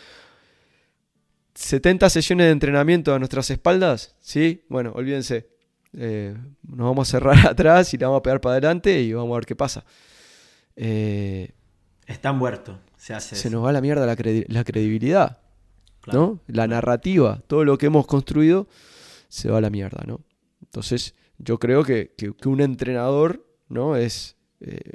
70 1.60 2.10
sesiones 2.10 2.46
de 2.46 2.52
entrenamiento 2.52 3.14
a 3.14 3.20
nuestras 3.20 3.50
espaldas, 3.50 4.16
¿sí? 4.22 4.64
Bueno, 4.70 4.94
olvídense. 4.96 5.50
Eh, 5.92 6.34
nos 6.64 6.88
vamos 6.88 7.10
a 7.10 7.12
cerrar 7.12 7.48
atrás 7.48 7.94
y 7.94 7.98
le 7.98 8.06
vamos 8.06 8.20
a 8.20 8.24
pegar 8.24 8.40
para 8.40 8.54
adelante 8.54 9.02
y 9.02 9.12
vamos 9.12 9.34
a 9.34 9.40
ver 9.40 9.46
qué 9.46 9.56
pasa. 9.58 9.84
Eh, 10.78 11.52
Está 12.08 12.32
muerto, 12.32 12.80
se 12.96 13.14
hace. 13.14 13.36
Se 13.36 13.50
nos 13.50 13.66
va 13.66 13.74
la 13.74 13.82
mierda 13.82 14.06
la, 14.06 14.16
credibilidad, 14.16 15.40
¿no? 16.08 16.40
La 16.48 16.66
narrativa, 16.66 17.44
todo 17.46 17.66
lo 17.66 17.78
que 17.78 17.88
hemos 17.88 18.08
construido 18.08 18.70
se 19.28 19.50
va 19.50 19.58
a 19.58 19.62
la 19.62 19.70
mierda, 19.70 20.06
¿no? 20.08 20.22
Entonces, 20.62 21.14
yo 21.40 21.60
creo 21.60 21.84
que, 21.84 22.16
un 22.46 22.62
entrenador, 22.62 23.46
¿no? 23.68 23.98
Es, 23.98 24.38
eh, 24.62 24.94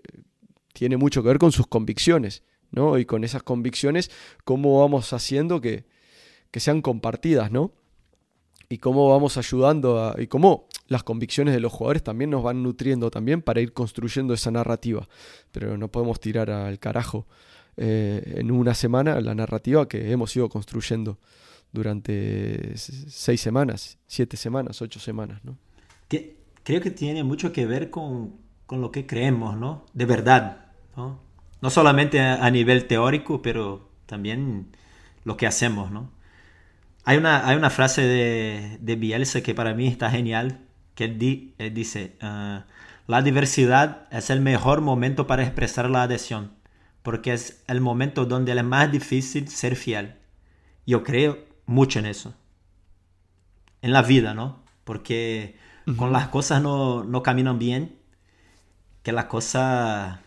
tiene 0.73 0.97
mucho 0.97 1.23
que 1.23 1.29
ver 1.29 1.39
con 1.39 1.53
sus 1.53 1.67
convicciones, 1.67 2.43
¿no? 2.71 2.99
Y 2.99 3.05
con 3.05 3.23
esas 3.23 3.43
convicciones, 3.43 4.11
cómo 4.45 4.81
vamos 4.81 5.13
haciendo 5.13 5.61
que, 5.61 5.85
que 6.55 6.61
sean 6.61 6.83
compartidas, 6.83 7.51
¿no? 7.51 7.73
Y 8.69 8.79
cómo 8.79 9.09
vamos 9.09 9.37
ayudando 9.39 10.01
a, 10.01 10.15
y 10.23 10.29
cómo 10.29 10.69
las 10.87 11.03
convicciones 11.03 11.53
de 11.53 11.59
los 11.59 11.73
jugadores 11.73 12.05
también 12.05 12.31
nos 12.31 12.45
van 12.45 12.63
nutriendo 12.63 13.11
también 13.11 13.43
para 13.43 13.61
ir 13.61 13.73
construyendo 13.73 14.33
esa 14.35 14.53
narrativa. 14.53 15.09
Pero 15.51 15.77
no 15.77 15.89
podemos 15.89 16.21
tirar 16.21 16.51
al 16.51 16.79
carajo 16.79 17.27
eh, 17.77 18.35
en 18.37 18.53
una 18.53 18.73
semana 18.75 19.21
la 19.21 19.35
narrativa 19.35 19.89
que 19.89 20.13
hemos 20.13 20.37
ido 20.37 20.49
construyendo 20.49 21.19
durante 21.73 22.77
seis 22.77 23.41
semanas, 23.41 23.99
siete 24.07 24.37
semanas, 24.37 24.81
ocho 24.81 25.01
semanas, 25.01 25.41
¿no? 25.43 25.59
Creo 26.63 26.81
que 26.81 26.93
tiene 26.93 27.25
mucho 27.25 27.53
que 27.53 27.67
ver 27.67 27.91
con, 27.91 28.37
con 28.67 28.81
lo 28.81 28.93
que 28.93 29.07
creemos, 29.07 29.57
¿no? 29.57 29.87
De 29.93 30.05
verdad, 30.05 30.67
¿no? 30.97 31.19
No 31.61 31.71
solamente 31.71 32.21
a 32.21 32.49
nivel 32.53 32.87
teórico, 32.87 33.43
pero 33.43 33.89
también 34.07 34.69
lo 35.25 35.37
que 35.37 35.49
hacemos, 35.49 35.91
¿no? 35.91 36.14
Hay 37.05 37.19
una, 37.19 37.47
hay 37.47 37.57
una 37.57 37.71
frase 37.71 38.03
de, 38.03 38.79
de 38.81 38.97
Bielsa 38.97 39.43
que 39.43 39.55
para 39.55 39.75
mí 39.75 39.87
está 39.89 40.11
genial, 40.11 40.61
que 40.95 41.05
él, 41.05 41.75
dice, 41.75 42.17
ah, 42.21 42.65
la 43.07 43.23
diversidad 43.23 44.09
es 44.11 44.31
el 44.31 44.41
mejor 44.41 44.81
momento 44.81 45.27
para 45.27 45.43
expresar 45.43 45.91
la 45.91 46.05
adhesión, 46.05 46.53
porque 47.03 47.33
es 47.33 47.63
el 47.67 47.81
momento 47.81 48.25
donde 48.25 48.53
es 48.53 48.65
más 48.65 48.91
difícil 48.91 49.49
ser 49.49 49.77
fiel. 49.77 50.15
Yo 50.87 51.03
creo 51.03 51.39
mucho 51.67 51.99
en 51.99 52.07
eso. 52.07 52.35
En 53.83 53.93
la 53.93 54.03
vida, 54.03 54.33
¿no? 54.33 54.63
Porque 54.85 55.59
con 55.97 56.13
las 56.13 56.29
cosas 56.29 56.63
no, 56.63 57.05
no 57.05 57.23
caminan 57.23 57.59
bien, 57.59 57.99
que 59.03 59.13
la 59.13 59.29
cosa 59.29 60.21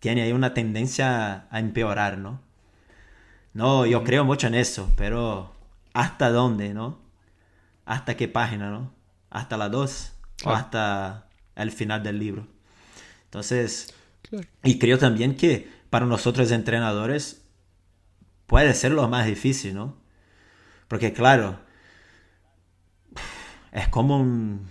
tiene 0.00 0.22
ahí 0.22 0.32
una 0.32 0.52
tendencia 0.52 1.46
a 1.50 1.58
empeorar, 1.58 2.18
¿no? 2.18 2.45
No, 3.56 3.86
yo 3.86 4.04
creo 4.04 4.22
mucho 4.22 4.48
en 4.48 4.54
eso, 4.54 4.92
pero 4.98 5.50
¿hasta 5.94 6.28
dónde, 6.28 6.74
no? 6.74 6.98
¿Hasta 7.86 8.14
qué 8.14 8.28
página, 8.28 8.68
no? 8.68 8.92
¿Hasta 9.30 9.56
la 9.56 9.70
2 9.70 10.12
o 10.44 10.50
hasta 10.50 11.30
el 11.54 11.72
final 11.72 12.02
del 12.02 12.18
libro? 12.18 12.46
Entonces, 13.24 13.94
y 14.62 14.78
creo 14.78 14.98
también 14.98 15.38
que 15.38 15.70
para 15.88 16.04
nosotros 16.04 16.50
entrenadores 16.50 17.46
puede 18.46 18.74
ser 18.74 18.92
lo 18.92 19.08
más 19.08 19.24
difícil, 19.24 19.74
¿no? 19.74 19.96
Porque 20.86 21.14
claro, 21.14 21.58
es 23.72 23.88
como 23.88 24.20
un, 24.20 24.68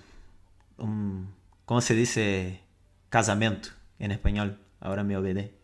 un 0.77 1.33
¿cómo 1.65 1.81
se 1.81 1.95
dice? 1.95 2.61
Casamiento 3.09 3.69
en 3.97 4.11
español, 4.11 4.59
ahora 4.79 5.03
me 5.03 5.17
olvidé. 5.17 5.57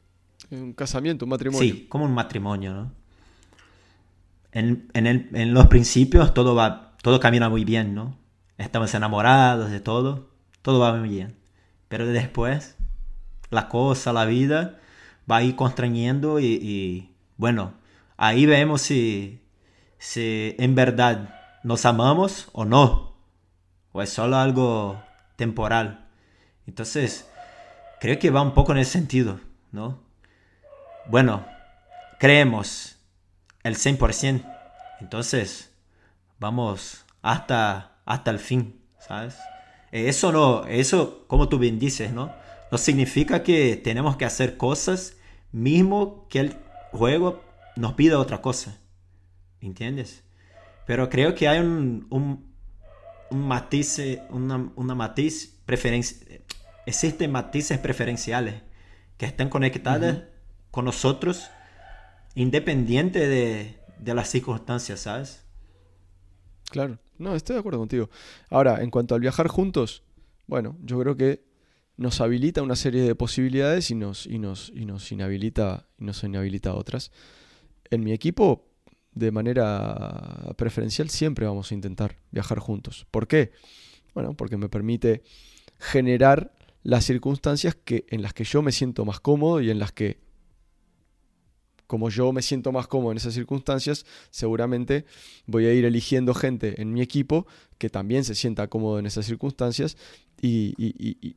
Un 0.49 0.73
casamiento, 0.73 1.25
un 1.25 1.29
matrimonio. 1.29 1.71
Sí, 1.71 1.85
como 1.87 2.05
un 2.05 2.15
matrimonio, 2.15 2.73
¿no? 2.73 3.00
En, 4.51 4.89
en, 4.93 5.53
los 5.53 5.67
principios 5.67 6.33
todo 6.33 6.55
va, 6.55 6.97
todo 7.01 7.19
camina 7.19 7.49
muy 7.49 7.63
bien, 7.63 7.95
¿no? 7.95 8.17
Estamos 8.57 8.93
enamorados 8.93 9.71
de 9.71 9.79
todo, 9.79 10.29
todo 10.61 10.79
va 10.79 10.93
muy 10.93 11.09
bien. 11.09 11.37
Pero 11.87 12.05
después, 12.05 12.77
la 13.49 13.69
cosa, 13.69 14.13
la 14.13 14.25
vida, 14.25 14.79
va 15.29 15.37
a 15.37 15.43
ir 15.43 15.55
constreñiendo 15.55 16.39
y, 16.39 17.13
bueno, 17.37 17.73
ahí 18.17 18.45
vemos 18.45 18.81
si, 18.81 19.41
si 19.97 20.55
en 20.57 20.75
verdad 20.75 21.35
nos 21.63 21.85
amamos 21.85 22.49
o 22.53 22.65
no, 22.65 23.15
o 23.93 24.01
es 24.01 24.09
solo 24.09 24.37
algo 24.37 25.01
temporal. 25.37 26.07
Entonces, 26.67 27.29
creo 27.99 28.19
que 28.19 28.29
va 28.29 28.41
un 28.41 28.53
poco 28.53 28.73
en 28.73 28.79
ese 28.79 28.91
sentido, 28.91 29.39
¿no? 29.71 29.99
Bueno, 31.07 31.45
creemos 32.19 33.00
el 33.63 33.75
100%. 33.75 34.43
Entonces, 34.99 35.71
vamos 36.39 37.05
hasta, 37.21 37.97
hasta 38.05 38.31
el 38.31 38.39
fin, 38.39 38.81
¿sabes? 38.99 39.35
Eso 39.91 40.31
no, 40.31 40.65
eso, 40.67 41.25
como 41.27 41.49
tú 41.49 41.59
bien 41.59 41.79
dices, 41.79 42.11
¿no? 42.13 42.33
No 42.71 42.77
significa 42.77 43.43
que 43.43 43.75
tenemos 43.75 44.15
que 44.15 44.25
hacer 44.25 44.57
cosas 44.57 45.17
mismo 45.51 46.27
que 46.29 46.39
el 46.39 46.57
juego 46.91 47.43
nos 47.75 47.93
pida 47.93 48.17
otra 48.17 48.41
cosa. 48.41 48.77
¿Entiendes? 49.59 50.23
Pero 50.85 51.09
creo 51.09 51.35
que 51.35 51.47
hay 51.47 51.59
un, 51.59 52.07
un, 52.09 52.51
un 53.29 53.47
matiz, 53.47 53.99
una, 54.29 54.71
una 54.75 54.95
matiz 54.95 55.59
preferencia. 55.65 56.17
Existen 56.85 57.31
matices 57.31 57.77
preferenciales 57.77 58.55
que 59.17 59.25
están 59.25 59.49
conectadas 59.49 60.23
con 60.71 60.85
nosotros 60.85 61.51
independiente 62.35 63.27
de, 63.27 63.77
de 63.99 64.13
las 64.13 64.29
circunstancias, 64.29 65.01
¿sabes? 65.01 65.45
Claro, 66.69 66.99
no, 67.17 67.35
estoy 67.35 67.55
de 67.55 67.59
acuerdo 67.59 67.79
contigo. 67.79 68.09
Ahora, 68.49 68.81
en 68.81 68.89
cuanto 68.89 69.15
al 69.15 69.21
viajar 69.21 69.47
juntos, 69.47 70.03
bueno, 70.47 70.77
yo 70.83 70.99
creo 70.99 71.15
que 71.15 71.43
nos 71.97 72.19
habilita 72.19 72.63
una 72.63 72.75
serie 72.75 73.03
de 73.03 73.13
posibilidades 73.13 73.91
y 73.91 73.95
nos, 73.95 74.25
y 74.25 74.39
nos, 74.39 74.71
y 74.75 74.85
nos 74.85 75.11
inhabilita 75.11 75.87
y 75.99 76.05
nos 76.05 76.23
inhabilita 76.23 76.73
otras. 76.73 77.11
En 77.89 78.03
mi 78.03 78.11
equipo, 78.11 78.67
de 79.13 79.31
manera 79.31 80.53
preferencial, 80.57 81.09
siempre 81.09 81.45
vamos 81.45 81.71
a 81.71 81.75
intentar 81.75 82.17
viajar 82.31 82.59
juntos. 82.59 83.05
¿Por 83.11 83.27
qué? 83.27 83.51
Bueno, 84.13 84.33
porque 84.33 84.57
me 84.57 84.69
permite 84.69 85.23
generar 85.77 86.53
las 86.83 87.05
circunstancias 87.05 87.75
que, 87.75 88.05
en 88.09 88.21
las 88.21 88.33
que 88.33 88.45
yo 88.45 88.61
me 88.61 88.71
siento 88.71 89.05
más 89.05 89.19
cómodo 89.19 89.61
y 89.61 89.69
en 89.69 89.79
las 89.79 89.91
que 89.91 90.19
como 91.91 92.09
yo 92.09 92.31
me 92.31 92.41
siento 92.41 92.71
más 92.71 92.87
cómodo 92.87 93.11
en 93.11 93.17
esas 93.17 93.33
circunstancias, 93.33 94.05
seguramente 94.29 95.03
voy 95.45 95.65
a 95.65 95.73
ir 95.73 95.83
eligiendo 95.83 96.33
gente 96.33 96.81
en 96.81 96.93
mi 96.93 97.01
equipo 97.01 97.45
que 97.77 97.89
también 97.89 98.23
se 98.23 98.33
sienta 98.33 98.69
cómodo 98.69 98.97
en 98.97 99.07
esas 99.07 99.25
circunstancias 99.25 99.97
y, 100.41 101.35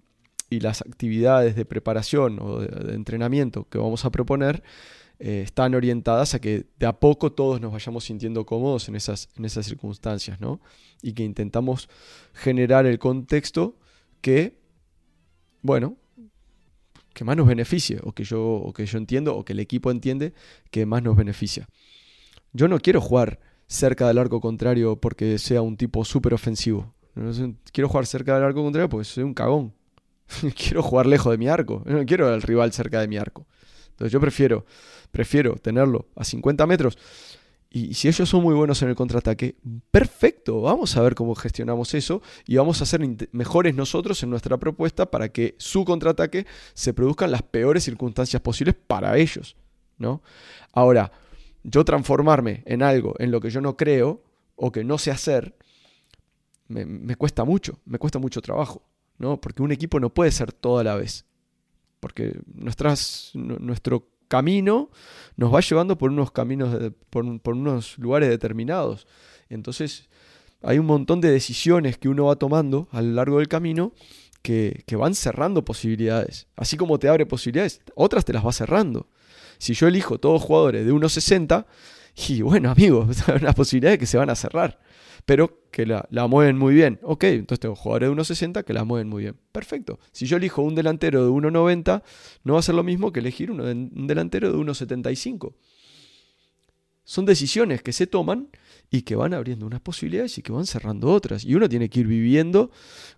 las 0.51 0.83
actividades 0.83 1.57
de 1.57 1.65
preparación 1.65 2.39
o 2.41 2.61
de, 2.61 2.95
entrenamiento 2.95 3.69
que 3.69 3.79
vamos 3.79 4.05
a 4.05 4.11
proponer 4.11 4.63
eh, 5.19 5.43
están 5.45 5.75
orientadas 5.75 6.35
a 6.35 6.41
que 6.41 6.67
de 6.79 6.87
a 6.87 6.93
poco 6.93 7.33
todos 7.33 7.61
nos 7.61 7.73
vayamos 7.73 8.05
sintiendo 8.05 8.47
cómodos 8.47 8.89
en 8.89 8.95
esas, 8.95 9.31
en 9.37 9.47
esas 9.47 9.67
circunstancias, 9.67 10.41
¿no? 10.41 10.61
Y 11.03 11.15
que 11.15 11.25
intentamos 11.25 11.89
generar 12.33 12.87
el 12.87 13.01
contexto 13.01 13.77
que, 14.21 14.61
bueno, 15.63 15.97
que 17.15 17.25
más 17.25 17.37
nos 17.37 17.47
beneficie, 17.47 18.01
o 18.03 18.13
que, 18.13 18.25
yo, 18.25 18.43
o 18.43 18.73
que 18.73 18.85
yo 18.85 18.99
entiendo, 18.99 19.35
o 19.37 19.45
que 19.45 19.55
el 19.55 19.61
equipo 19.61 19.91
entiende 19.91 20.35
que 20.71 20.85
más 20.85 21.03
nos 21.03 21.17
beneficia. 21.17 21.67
Yo 22.53 22.69
no 22.69 22.79
quiero 22.79 23.01
jugar 23.01 23.41
cerca 23.67 24.07
del 24.09 24.19
arco 24.19 24.41
contrario 24.41 24.97
porque 24.97 25.39
sea 25.39 25.63
un 25.63 25.77
tipo 25.77 26.05
súper 26.05 26.35
ofensivo. 26.35 26.95
quiero 27.73 27.89
jugar 27.89 28.07
cerca 28.07 28.35
del 28.35 28.45
arco 28.45 28.63
contrario 28.63 28.89
porque 28.89 29.05
soy 29.05 29.25
un 29.25 29.35
cagón. 29.35 29.73
quiero 30.57 30.83
jugar 30.83 31.07
lejos 31.07 31.31
de 31.31 31.39
mi 31.39 31.49
arco. 31.49 31.83
No 31.87 32.05
quiero 32.05 32.29
al 32.29 32.43
rival 32.43 32.73
cerca 32.73 33.01
de 33.01 33.09
mi 33.09 33.17
arco. 33.17 33.47
Entonces 33.91 34.13
yo 34.13 34.21
prefiero, 34.21 34.67
prefiero 35.13 35.55
tenerlo 35.55 36.09
a 36.17 36.25
50 36.25 36.67
metros 36.67 36.99
y 37.77 37.95
si 37.95 38.07
ellos 38.07 38.29
son 38.29 38.45
muy 38.45 38.55
buenos 38.55 38.81
en 38.83 38.89
el 38.89 38.95
contraataque, 38.95 39.57
perfecto, 39.91 40.61
vamos 40.61 40.97
a 40.97 41.03
ver 41.03 41.17
cómo 41.17 41.35
gestionamos 41.35 41.93
eso 41.95 42.23
y 42.47 42.55
vamos 42.55 42.81
a 42.81 42.87
ser 42.87 43.01
mejores 43.33 43.75
nosotros 43.75 44.23
en 44.23 44.31
nuestra 44.31 44.59
propuesta 44.59 45.11
para 45.11 45.31
que 45.31 45.57
su 45.59 45.85
contraataque 45.85 46.47
se 46.73 46.95
produzca 46.95 47.25
en 47.25 47.33
las 47.33 47.43
peores 47.43 47.83
circunstancias 47.83 48.41
posibles 48.41 48.77
para 48.77 49.19
ellos, 49.19 49.57
¿no? 49.99 50.23
Ahora, 50.73 51.11
yo 51.65 51.85
transformarme 51.85 52.63
en 52.65 52.85
algo 52.85 53.17
en 53.19 53.33
lo 53.33 53.41
que 53.41 53.51
yo 53.51 53.61
no 53.61 53.77
creo 53.77 54.23
o 54.55 54.71
que 54.71 54.85
no 54.85 54.97
sé 54.97 55.11
hacer, 55.11 55.57
me, 56.69 57.17
cuesta 57.17 57.43
mucho, 57.43 57.81
me 57.87 57.99
cuesta 57.99 58.21
mucho 58.21 58.41
trabajo, 58.41 58.87
¿no? 59.19 59.41
Porque 59.41 59.65
un 59.65 59.73
equipo 59.73 59.99
no 59.99 60.15
puede 60.15 60.31
ser 60.31 60.53
todo 60.53 60.79
a 60.79 60.85
la 60.85 60.95
vez. 60.95 61.27
Porque 61.99 62.39
nuestras, 62.47 63.33
nuestro 63.35 64.14
camino 64.29 64.91
nos 65.37 65.53
va 65.53 65.61
llevando 65.61 65.99
por 65.99 66.11
unos 66.11 66.31
caminos, 66.31 66.93
por, 67.11 67.25
unos 67.25 67.99
lugares 67.99 68.29
determinados. 68.29 69.07
Entonces 69.49 70.09
hay 70.63 70.79
un 70.79 70.87
montón 70.87 71.21
de 71.21 71.31
decisiones 71.31 71.99
que 71.99 72.09
uno 72.09 72.27
va 72.27 72.37
tomando 72.37 72.89
a 72.93 73.03
lo 73.03 73.13
largo 73.13 73.39
del 73.39 73.49
camino 73.49 73.93
que, 74.43 74.83
que, 74.87 74.97
van 74.97 75.15
cerrando 75.15 75.65
posibilidades. 75.65 76.47
Así 76.57 76.77
como 76.77 76.99
te 76.99 77.09
abre 77.09 77.27
posibilidades, 77.27 77.81
otras 77.95 78.25
te 78.25 78.33
las 78.33 78.45
va 78.45 78.53
cerrando. 78.53 79.09
Si 79.59 79.75
yo 79.75 79.89
elijo 79.89 80.19
todos 80.19 80.43
jugadores 80.43 80.85
de 80.85 80.93
1.60, 80.93 81.67
y 82.29 82.43
bueno, 82.43 82.71
amigos, 82.71 83.17
hay 83.29 83.37
unas 83.37 83.55
posibilidades 83.55 83.99
que 83.99 84.07
se 84.07 84.19
van 84.19 84.31
a 84.31 84.35
cerrar 84.35 84.79
pero 85.25 85.63
que 85.71 85.87
la, 85.87 86.07
mueven 86.29 86.59
muy 86.59 86.75
bien. 86.75 86.99
Ok, 87.03 87.25
entonces 87.25 87.61
tengo 87.61 87.75
jugadores 87.75 88.11
de 88.11 88.15
1.60 88.15 88.65
que 88.65 88.73
la 88.73 88.85
mueven 88.85 89.09
muy 89.09 89.25
bien. 89.25 89.37
Perfecto. 89.53 89.99
Si 90.13 90.27
yo 90.27 90.37
elijo 90.37 90.63
un 90.63 90.75
delantero 90.75 91.25
de 91.25 91.31
1.90, 91.31 92.03
no 92.45 92.53
va 92.55 92.59
a 92.59 92.63
ser 92.63 92.75
lo 92.75 92.85
mismo 92.85 93.13
que 93.13 93.21
elegir 93.21 93.51
un 93.51 94.07
delantero 94.07 94.53
de 94.53 94.59
1.75. 94.59 95.55
Son 97.05 97.27
decisiones 97.27 97.83
que 97.83 97.93
se 97.93 98.07
toman 98.07 98.49
y 98.91 99.03
que 99.03 99.17
van 99.17 99.35
abriendo 99.35 99.67
unas 99.67 99.81
posibilidades 99.81 100.39
y 100.39 100.43
que 100.43 100.53
van 100.53 100.67
cerrando 100.67 101.11
otras. 101.11 101.45
Y 101.45 101.55
uno 101.55 101.69
tiene 101.69 101.89
que 101.91 102.01
ir 102.01 102.07
viviendo 102.07 102.71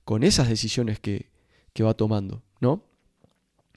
con 0.05 0.23
esas 0.23 0.49
decisiones 0.49 0.99
que, 0.99 1.31
va 1.83 1.95
tomando, 1.95 2.43
¿no? 2.61 2.85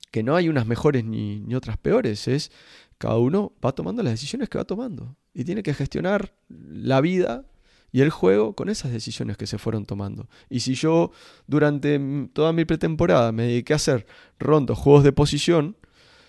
Que 0.10 0.24
no 0.24 0.36
hay 0.36 0.48
unas 0.48 0.66
mejores 0.66 1.04
ni, 1.04 1.42
ni 1.42 1.54
otras 1.54 1.78
peores, 1.78 2.28
es 2.30 2.52
cada 2.98 3.18
uno 3.18 3.54
va 3.64 3.74
tomando 3.74 4.04
las 4.04 4.14
decisiones 4.14 4.50
que 4.50 4.58
va 4.58 4.66
tomando. 4.66 5.18
Y 5.34 5.44
tiene 5.44 5.64
que 5.64 5.74
gestionar 5.74 6.34
la 6.48 7.02
vida 7.02 7.49
y 7.92 8.02
el 8.02 8.10
juego 8.10 8.54
con 8.54 8.70
esas 8.70 8.92
decisiones 8.92 9.38
que 9.38 9.48
se 9.48 9.58
fueron 9.58 9.86
tomando. 9.86 10.30
Y 10.50 10.62
si 10.62 10.76
yo 10.76 11.12
durante 11.48 12.00
toda 12.34 12.54
mi 12.54 12.66
pretemporada 12.66 13.32
me 13.32 13.44
dediqué 13.44 13.74
a 13.74 13.78
hacer 13.78 14.06
rondos, 14.38 14.78
juegos 14.78 15.04
de 15.04 15.12
posición 15.12 15.78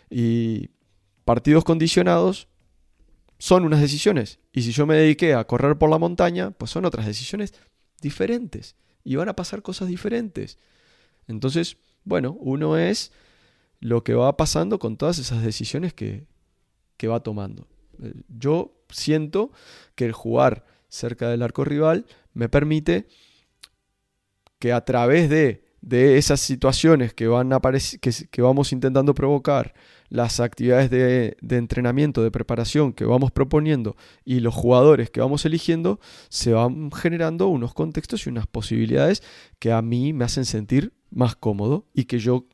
y 0.08 0.70
partidos 1.24 1.64
condicionados, 1.64 2.48
son 3.38 3.64
unas 3.64 3.80
decisiones. 3.80 4.38
Y 4.52 4.62
si 4.62 4.72
yo 4.72 4.86
me 4.86 4.96
dediqué 4.96 5.34
a 5.34 5.44
correr 5.44 5.78
por 5.78 5.90
la 5.90 5.98
montaña, 5.98 6.50
pues 6.50 6.70
son 6.70 6.84
otras 6.84 7.06
decisiones 7.06 7.54
diferentes. 8.00 8.76
Y 9.04 9.16
van 9.16 9.28
a 9.28 9.36
pasar 9.36 9.62
cosas 9.62 9.88
diferentes. 9.88 10.58
Entonces, 11.26 11.76
bueno, 12.04 12.36
uno 12.40 12.76
es 12.76 13.12
lo 13.80 14.04
que 14.04 14.14
va 14.14 14.36
pasando 14.36 14.78
con 14.78 14.96
todas 14.96 15.18
esas 15.18 15.42
decisiones 15.42 15.94
que, 15.94 16.26
que 16.96 17.08
va 17.08 17.20
tomando. 17.20 17.66
Eh, 18.02 18.12
yo 18.28 18.74
siento 18.90 19.52
que 19.94 20.04
el 20.04 20.12
jugar 20.12 20.64
cerca 20.90 21.30
del 21.30 21.42
arco 21.42 21.64
rival, 21.64 22.04
me 22.34 22.48
permite 22.50 23.06
que 24.58 24.72
a 24.72 24.84
través 24.84 25.30
de, 25.30 25.64
esas 25.90 26.40
situaciones 26.40 27.14
que, 27.14 27.26
van 27.26 27.52
a 27.54 27.60
que, 27.60 28.12
que, 28.30 28.42
vamos 28.42 28.72
intentando 28.72 29.14
provocar, 29.14 29.72
las 30.10 30.40
actividades 30.40 30.90
de, 30.90 31.36
de, 31.40 31.56
entrenamiento, 31.56 32.22
de 32.22 32.30
preparación 32.30 32.92
que 32.92 33.06
vamos 33.06 33.30
proponiendo 33.30 33.96
y 34.24 34.40
los 34.40 34.54
jugadores 34.54 35.08
que 35.08 35.20
vamos 35.20 35.46
eligiendo, 35.46 35.98
se 36.28 36.52
van 36.52 36.92
generando 36.92 37.48
unos 37.48 37.72
contextos 37.72 38.26
y 38.26 38.28
unas 38.28 38.46
posibilidades 38.46 39.22
que 39.58 39.72
a 39.72 39.80
mí 39.80 40.12
me 40.12 40.24
hacen 40.24 40.44
sentir 40.44 40.92
más 41.10 41.36
cómodo 41.36 41.86
y 41.94 42.04
que 42.04 42.18
yo 42.18 42.46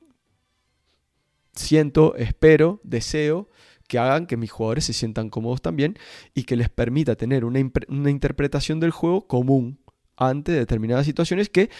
siento, 1.54 2.14
espero, 2.16 2.80
deseo 2.84 3.48
que 3.86 3.98
hagan 3.98 4.26
que 4.26 4.36
mis 4.36 4.50
jugadores 4.50 4.84
se 4.84 4.92
sientan 4.92 5.30
cómodos 5.30 5.62
también 5.62 5.98
y 6.34 6.44
que 6.44 6.56
les 6.56 6.68
permita 6.68 7.16
tener 7.16 7.44
una, 7.44 7.60
una 7.88 8.10
interpretación 8.10 8.80
del 8.80 8.90
juego 8.90 9.26
común 9.26 9.80
ante 10.16 10.52
determinadas 10.52 11.06
situaciones 11.06 11.48
que 11.48 11.70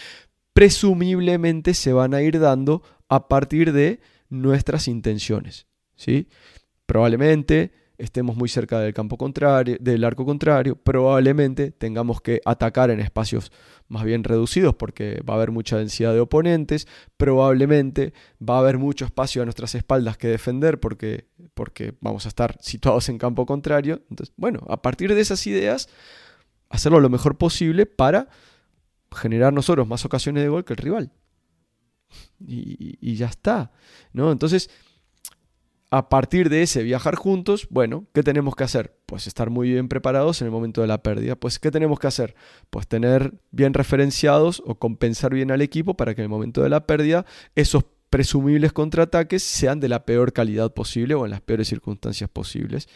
presumiblemente 0.53 1.73
se 1.73 1.93
van 1.93 2.13
a 2.13 2.21
ir 2.21 2.39
dando 2.39 2.81
a 3.09 3.27
partir 3.27 3.73
de 3.73 3.99
nuestras 4.29 4.87
intenciones. 4.87 5.67
¿sí? 5.95 6.27
Probablemente 6.85 7.71
estemos 7.97 8.35
muy 8.35 8.47
cerca 8.47 8.79
del 8.79 8.93
campo 8.93 9.17
contrario, 9.17 9.77
del 9.79 10.03
arco 10.03 10.25
contrario, 10.25 10.75
probablemente 10.75 11.71
tengamos 11.71 12.21
que 12.21 12.41
atacar 12.45 12.91
en 12.91 12.99
espacios 12.99 13.51
más 13.87 14.03
bien 14.03 14.23
reducidos 14.23 14.75
porque 14.75 15.21
va 15.27 15.33
a 15.33 15.37
haber 15.37 15.51
mucha 15.51 15.77
densidad 15.77 16.13
de 16.13 16.19
oponentes, 16.19 16.87
probablemente 17.17 18.13
va 18.41 18.57
a 18.57 18.59
haber 18.59 18.77
mucho 18.77 19.05
espacio 19.05 19.41
a 19.41 19.45
nuestras 19.45 19.73
espaldas 19.75 20.17
que 20.17 20.27
defender 20.27 20.79
porque, 20.79 21.27
porque 21.53 21.95
vamos 21.99 22.25
a 22.25 22.29
estar 22.29 22.57
situados 22.61 23.09
en 23.09 23.17
campo 23.17 23.45
contrario. 23.45 24.01
Entonces, 24.09 24.33
bueno, 24.37 24.61
a 24.69 24.81
partir 24.81 25.13
de 25.13 25.21
esas 25.21 25.45
ideas, 25.47 25.89
hacerlo 26.69 26.99
lo 26.99 27.09
mejor 27.09 27.37
posible 27.37 27.85
para 27.85 28.27
generar 29.11 29.53
nosotros 29.53 29.87
más 29.87 30.05
ocasiones 30.05 30.43
de 30.43 30.49
gol 30.49 30.65
que 30.65 30.73
el 30.73 30.77
rival. 30.77 31.11
Y, 32.39 32.97
y 33.01 33.15
ya 33.15 33.27
está, 33.27 33.71
¿no? 34.13 34.31
Entonces, 34.31 34.69
a 35.89 36.09
partir 36.09 36.49
de 36.49 36.63
ese 36.63 36.83
viajar 36.83 37.15
juntos, 37.15 37.67
bueno, 37.69 38.05
¿qué 38.13 38.21
tenemos 38.21 38.55
que 38.55 38.63
hacer? 38.63 38.97
Pues 39.05 39.25
estar 39.25 39.49
muy 39.49 39.69
bien 39.69 39.87
preparados 39.87 40.41
en 40.41 40.45
el 40.47 40.51
momento 40.51 40.81
de 40.81 40.87
la 40.87 41.01
pérdida. 41.01 41.35
Pues 41.35 41.59
¿qué 41.59 41.71
tenemos 41.71 41.99
que 41.99 42.07
hacer? 42.07 42.35
Pues 42.69 42.87
tener 42.87 43.33
bien 43.51 43.73
referenciados 43.73 44.61
o 44.65 44.75
compensar 44.75 45.33
bien 45.33 45.51
al 45.51 45.61
equipo 45.61 45.95
para 45.95 46.13
que 46.13 46.21
en 46.21 46.25
el 46.25 46.29
momento 46.29 46.61
de 46.61 46.69
la 46.69 46.85
pérdida 46.85 47.25
esos 47.55 47.85
presumibles 48.09 48.73
contraataques 48.73 49.43
sean 49.43 49.79
de 49.79 49.89
la 49.89 50.05
peor 50.05 50.33
calidad 50.33 50.73
posible 50.73 51.15
o 51.15 51.25
en 51.25 51.31
las 51.31 51.41
peores 51.41 51.69
circunstancias 51.69 52.29
posibles. 52.29 52.89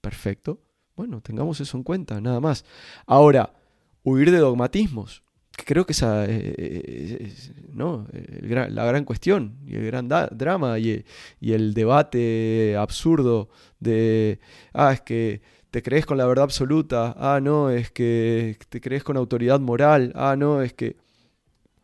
Perfecto. 0.00 0.60
Bueno, 0.94 1.20
tengamos 1.20 1.60
eso 1.60 1.76
en 1.76 1.82
cuenta, 1.82 2.20
nada 2.20 2.40
más. 2.40 2.64
Ahora, 3.06 3.54
huir 4.02 4.30
de 4.30 4.38
dogmatismos 4.38 5.24
creo 5.64 5.86
que 5.86 5.92
esa 5.92 6.24
es 6.26 7.52
¿no? 7.72 8.06
la 8.42 8.84
gran 8.84 9.04
cuestión 9.04 9.58
y 9.66 9.76
el 9.76 9.86
gran 9.86 10.08
drama 10.08 10.78
y, 10.78 11.04
el 11.40 11.74
debate 11.74 12.76
absurdo 12.78 13.48
de, 13.80 14.40
ah, 14.72 14.92
es 14.92 15.00
que 15.00 15.42
te 15.70 15.82
crees 15.82 16.06
con 16.06 16.18
la 16.18 16.26
verdad 16.26 16.44
absoluta, 16.44 17.14
ah, 17.18 17.40
no, 17.40 17.70
es 17.70 17.90
que 17.90 18.58
te 18.68 18.80
crees 18.80 19.04
con 19.04 19.16
autoridad 19.16 19.60
moral, 19.60 20.12
ah, 20.14 20.36
no, 20.36 20.62
es 20.62 20.72
que... 20.72 20.96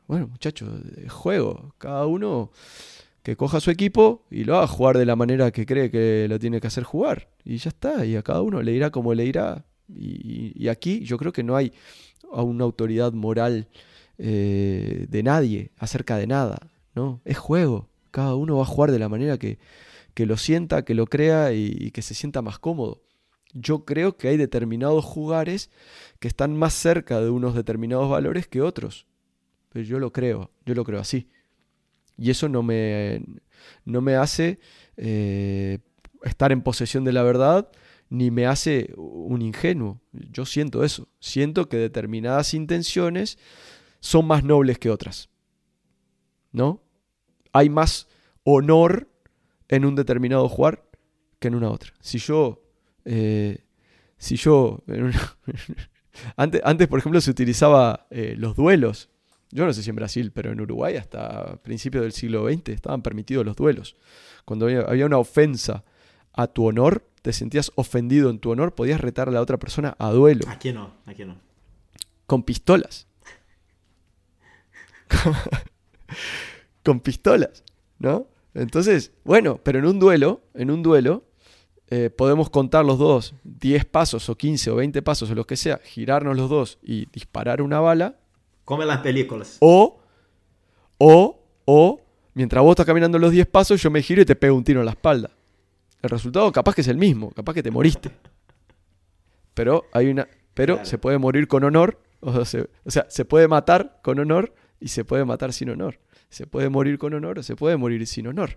Bueno, 0.07 0.27
muchachos, 0.29 0.69
juego, 1.09 1.75
cada 1.79 2.07
uno 2.07 2.51
que 3.23 3.37
coja 3.37 3.61
su 3.61 3.71
equipo 3.71 4.25
y 4.31 4.45
lo 4.45 4.57
haga 4.57 4.67
jugar 4.67 4.99
de 4.99 5.07
la 5.07 5.17
manera 5.17 5.51
que 5.51 5.65
cree 5.65 5.91
que 5.91 6.27
lo 6.29 6.39
tiene 6.39 6.61
que 6.61 6.67
hacer 6.67 6.85
jugar. 6.85 7.29
Y 7.45 7.57
ya 7.59 7.69
está, 7.69 8.05
y 8.05 8.17
a 8.17 8.23
cada 8.23 8.43
uno 8.43 8.63
le 8.63 8.73
irá 8.73 8.91
como 8.91 9.15
le 9.15 9.25
irá. 9.25 9.65
Y 9.95 10.69
aquí 10.69 11.01
yo 11.01 11.19
creo 11.19 11.33
que 11.33 11.43
no 11.43 11.57
hay 11.57 11.73
a 12.33 12.43
una 12.43 12.65
autoridad 12.65 13.13
moral 13.13 13.69
eh, 14.19 15.07
de 15.09 15.23
nadie, 15.23 15.73
acerca 15.79 16.17
de 16.17 16.27
nada, 16.27 16.71
¿no? 16.95 17.21
Es 17.25 17.39
juego, 17.39 17.89
cada 18.11 18.35
uno 18.35 18.57
va 18.57 18.63
a 18.63 18.67
jugar 18.67 18.93
de 18.93 18.99
la 18.99 19.09
manera 19.09 19.39
que, 19.39 19.59
que 20.15 20.27
lo 20.27 20.37
sienta, 20.37 20.85
que 20.85 20.95
lo 20.95 21.07
crea 21.07 21.53
y, 21.53 21.91
que 21.91 22.03
se 22.03 22.15
sienta 22.15 22.43
más 22.43 22.59
cómodo. 22.59 23.03
Yo 23.53 23.85
creo 23.85 24.17
que 24.17 24.29
hay 24.29 24.37
determinados 24.37 25.05
jugares 25.05 25.71
que 26.21 26.29
están 26.29 26.57
más 26.57 26.75
cerca 26.75 27.21
de 27.21 27.31
unos 27.31 27.55
determinados 27.55 28.09
valores 28.09 28.47
que 28.47 28.63
otros. 28.63 29.07
Pero 29.71 29.85
yo 29.85 29.99
lo 29.99 30.13
creo, 30.13 30.51
yo 30.65 30.75
lo 30.75 30.85
creo 30.85 31.01
así. 31.01 31.29
Y 32.17 32.31
eso 32.31 32.49
no 32.49 32.63
me, 32.63 33.25
no 33.85 34.03
me 34.03 34.15
hace 34.15 34.59
eh, 34.97 35.79
estar 36.23 36.53
en 36.53 36.63
posesión 36.63 37.05
de 37.05 37.13
la 37.13 37.23
verdad 37.23 37.71
ni 38.13 38.31
me 38.31 38.45
hace 38.45 38.93
un 38.97 39.41
ingenuo. 39.41 39.99
Yo 40.13 40.45
siento 40.45 40.85
eso. 40.85 41.09
Siento 41.19 41.71
que 41.71 41.79
determinadas 41.79 42.53
intenciones 42.53 43.39
son 44.01 44.27
más 44.27 44.45
nobles 44.45 44.79
que 44.79 44.91
otras. 44.91 45.31
¿No? 46.53 46.83
Hay 47.55 47.71
más 47.71 48.09
honor 48.45 49.09
en 49.69 49.87
un 49.87 49.95
determinado 49.95 50.47
jugar 50.51 50.85
que 51.39 51.49
en 51.49 51.55
una 51.55 51.71
otra. 51.71 51.95
Si 52.03 52.19
yo. 52.19 52.63
Eh, 53.07 53.65
si 54.19 54.37
yo. 54.37 54.85
antes, 56.37 56.61
antes, 56.65 56.89
por 56.89 56.99
ejemplo, 56.99 57.19
se 57.23 57.31
utilizaba 57.31 58.09
eh, 58.11 58.35
los 58.37 58.55
duelos. 58.57 59.09
Yo 59.53 59.65
no 59.65 59.73
sé 59.73 59.83
si 59.83 59.89
en 59.89 59.97
Brasil, 59.97 60.33
pero 60.33 60.53
en 60.53 60.61
Uruguay 60.61 60.97
hasta 60.97 61.57
principios 61.63 62.03
del 62.03 62.13
siglo 62.13 62.47
XX 62.47 62.69
estaban 62.69 63.01
permitidos 63.01 63.47
los 63.47 63.57
duelos. 63.57 63.97
Cuando 64.45 64.67
había 64.67 65.07
una 65.07 65.17
ofensa 65.17 65.83
a 66.35 66.47
tu 66.47 66.67
honor, 66.67 67.07
te 67.23 67.33
sentías 67.33 67.73
ofendido 67.77 68.31
en 68.31 68.41
tu 68.41 68.51
honor, 68.51 68.75
podías 68.75 69.01
retar 69.01 69.29
a 69.29 69.33
la 69.33 69.41
otra 69.41 69.59
persona 69.59 69.97
a 69.99 70.11
duelo. 70.11 70.45
Aquí 70.49 70.73
no, 70.73 70.93
aquí 71.07 71.25
no. 71.25 71.37
Con 72.27 72.43
pistolas. 72.43 73.07
con 76.85 77.01
pistolas, 77.01 77.63
¿no? 77.99 78.27
Entonces, 78.55 79.13
bueno, 79.25 79.61
pero 79.63 79.79
en 79.79 79.87
un 79.87 79.99
duelo, 79.99 80.43
en 80.55 80.71
un 80.71 80.83
duelo, 80.83 81.25
eh, 81.89 82.11
podemos 82.11 82.51
contar 82.51 82.85
los 82.85 82.99
dos 82.99 83.35
10 83.45 83.85
pasos 83.85 84.29
o 84.29 84.37
15 84.37 84.71
o 84.71 84.77
20 84.77 85.01
pasos 85.03 85.31
o 85.31 85.35
lo 85.35 85.47
que 85.47 85.57
sea, 85.57 85.81
girarnos 85.85 86.37
los 86.37 86.51
dos 86.51 86.79
y 86.83 87.07
disparar 87.07 87.63
una 87.63 87.81
bala. 87.81 88.17
Come 88.65 88.85
las 88.85 88.99
películas. 88.99 89.59
O, 89.61 90.01
o, 90.99 91.41
o, 91.65 92.01
mientras 92.35 92.63
vos 92.63 92.73
estás 92.73 92.87
caminando 92.87 93.19
los 93.19 93.31
10 93.31 93.47
pasos, 93.47 93.81
yo 93.81 93.91
me 93.91 94.03
giro 94.03 94.23
y 94.23 94.25
te 94.25 94.37
pego 94.37 94.57
un 94.57 94.65
tiro 94.65 94.81
en 94.81 94.87
la 94.87 94.93
espalda. 94.93 95.31
El 96.03 96.11
resultado 96.11 96.51
capaz 96.51 96.75
que 96.75 96.81
es 96.81 96.89
el 96.89 96.99
mismo, 96.99 97.31
capaz 97.31 97.55
que 97.55 97.63
te 97.63 97.71
moriste. 97.71 98.11
Pero 99.55 99.85
hay 99.93 100.09
una. 100.09 100.29
Pero 100.53 100.85
se 100.85 100.99
puede 100.99 101.19
morir 101.19 101.47
con 101.47 101.65
honor. 101.65 102.01
O 102.21 102.45
sea, 102.45 103.07
se, 103.09 103.25
puede 103.25 103.49
matar 103.49 104.01
con 104.03 104.19
honor 104.19 104.55
y 104.81 104.89
se 104.89 105.05
puede 105.05 105.25
matar 105.25 105.53
sin 105.53 105.71
honor. 105.71 106.01
Se 106.29 106.47
puede 106.47 106.69
morir 106.69 106.99
con 106.99 107.15
honor 107.15 107.39
o 107.39 107.43
se 107.43 107.57
puede 107.57 107.77
morir 107.77 108.07
sin 108.07 108.27
honor. 108.27 108.57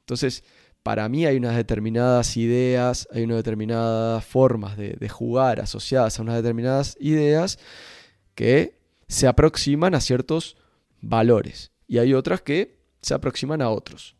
Entonces, 0.00 0.44
para 0.82 1.08
mí 1.08 1.26
hay 1.26 1.36
unas 1.36 1.56
determinadas 1.56 2.36
ideas, 2.36 3.08
hay 3.12 3.24
unas 3.24 3.38
determinadas 3.38 4.24
formas 4.24 4.76
de, 4.76 4.90
de, 4.98 5.08
jugar 5.08 5.60
asociadas 5.60 6.18
a 6.18 6.22
unas 6.22 6.36
determinadas 6.36 6.96
ideas 7.00 7.58
que 8.34 8.78
se 9.08 9.26
aproximan 9.26 9.94
a 9.94 10.00
ciertos 10.00 10.56
valores 11.00 11.72
y 11.86 11.98
hay 11.98 12.14
otras 12.14 12.42
que 12.42 12.78
se 13.02 13.14
aproximan 13.14 13.60
a 13.60 13.70
otros 13.70 14.17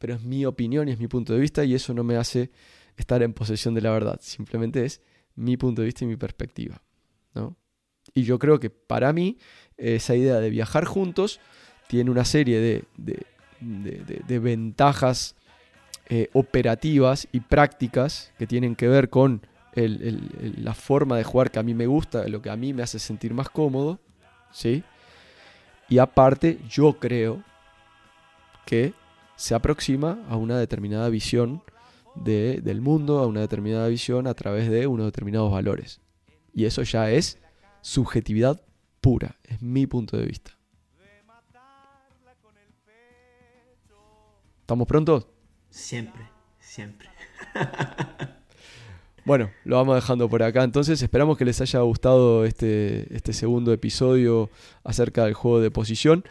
pero 0.00 0.14
es 0.14 0.22
mi 0.22 0.46
opinión 0.46 0.88
y 0.88 0.92
es 0.92 0.98
mi 0.98 1.06
punto 1.06 1.34
de 1.34 1.40
vista 1.40 1.62
y 1.62 1.74
eso 1.74 1.92
no 1.92 2.02
me 2.02 2.16
hace 2.16 2.50
estar 2.96 3.22
en 3.22 3.34
posesión 3.34 3.74
de 3.74 3.82
la 3.82 3.90
verdad, 3.90 4.18
simplemente 4.22 4.84
es 4.84 5.02
mi 5.36 5.56
punto 5.56 5.82
de 5.82 5.86
vista 5.86 6.04
y 6.04 6.08
mi 6.08 6.16
perspectiva. 6.16 6.82
¿no? 7.34 7.54
Y 8.14 8.22
yo 8.22 8.38
creo 8.38 8.58
que 8.58 8.70
para 8.70 9.12
mí 9.12 9.36
esa 9.76 10.16
idea 10.16 10.40
de 10.40 10.48
viajar 10.48 10.86
juntos 10.86 11.38
tiene 11.86 12.10
una 12.10 12.24
serie 12.24 12.60
de, 12.60 12.84
de, 13.60 14.38
ventajas 14.38 15.36
eh, 16.08 16.30
operativas 16.32 17.28
y 17.30 17.40
prácticas 17.40 18.32
que 18.38 18.46
tienen 18.46 18.74
que 18.74 18.88
ver 18.88 19.10
con 19.10 19.46
la 19.74 20.74
forma 20.74 21.16
de 21.18 21.24
jugar 21.24 21.50
que 21.50 21.58
a 21.58 21.62
mí 21.62 21.74
me 21.74 21.86
gusta, 21.86 22.26
lo 22.26 22.40
que 22.40 22.50
a 22.50 22.56
mí 22.56 22.72
me 22.72 22.82
hace 22.82 22.98
sentir 22.98 23.34
más 23.34 23.50
cómodo, 23.50 24.00
¿sí? 24.50 24.82
Y 25.88 25.98
aparte, 25.98 26.58
yo 26.68 26.94
creo 26.94 27.42
que 28.64 28.94
se 29.40 29.54
aproxima 29.54 30.22
a 30.28 30.36
una 30.36 30.58
determinada 30.58 31.08
visión 31.08 31.62
del 32.14 32.82
mundo, 32.82 33.20
a 33.20 33.26
una 33.26 33.40
determinada 33.40 33.88
visión 33.88 34.26
a 34.26 34.34
través 34.34 34.68
de 34.68 34.86
unos 34.86 35.06
determinados 35.06 35.50
valores. 35.50 36.02
Y 36.52 36.66
eso 36.66 36.82
ya 36.82 37.10
es 37.10 37.38
subjetividad 37.80 38.62
pura, 39.00 39.38
es 39.44 39.62
mi 39.62 39.86
punto 39.86 40.18
de 40.18 40.26
vista. 40.26 40.58
¿Estamos 44.60 44.86
prontos? 44.86 45.26
Siempre, 45.70 46.28
siempre. 46.58 47.08
Bueno, 49.24 49.50
lo 49.64 49.76
vamos 49.76 49.94
dejando 49.94 50.28
por 50.28 50.42
acá. 50.42 50.64
Entonces 50.64 51.02
esperamos 51.02 51.36
que 51.36 51.44
les 51.44 51.60
haya 51.60 51.80
gustado 51.80 52.44
este, 52.44 53.14
este 53.14 53.32
segundo 53.32 53.72
episodio 53.72 54.50
acerca 54.84 55.24
del 55.24 55.34
juego 55.34 55.60
de 55.60 55.70
posición. 55.70 56.24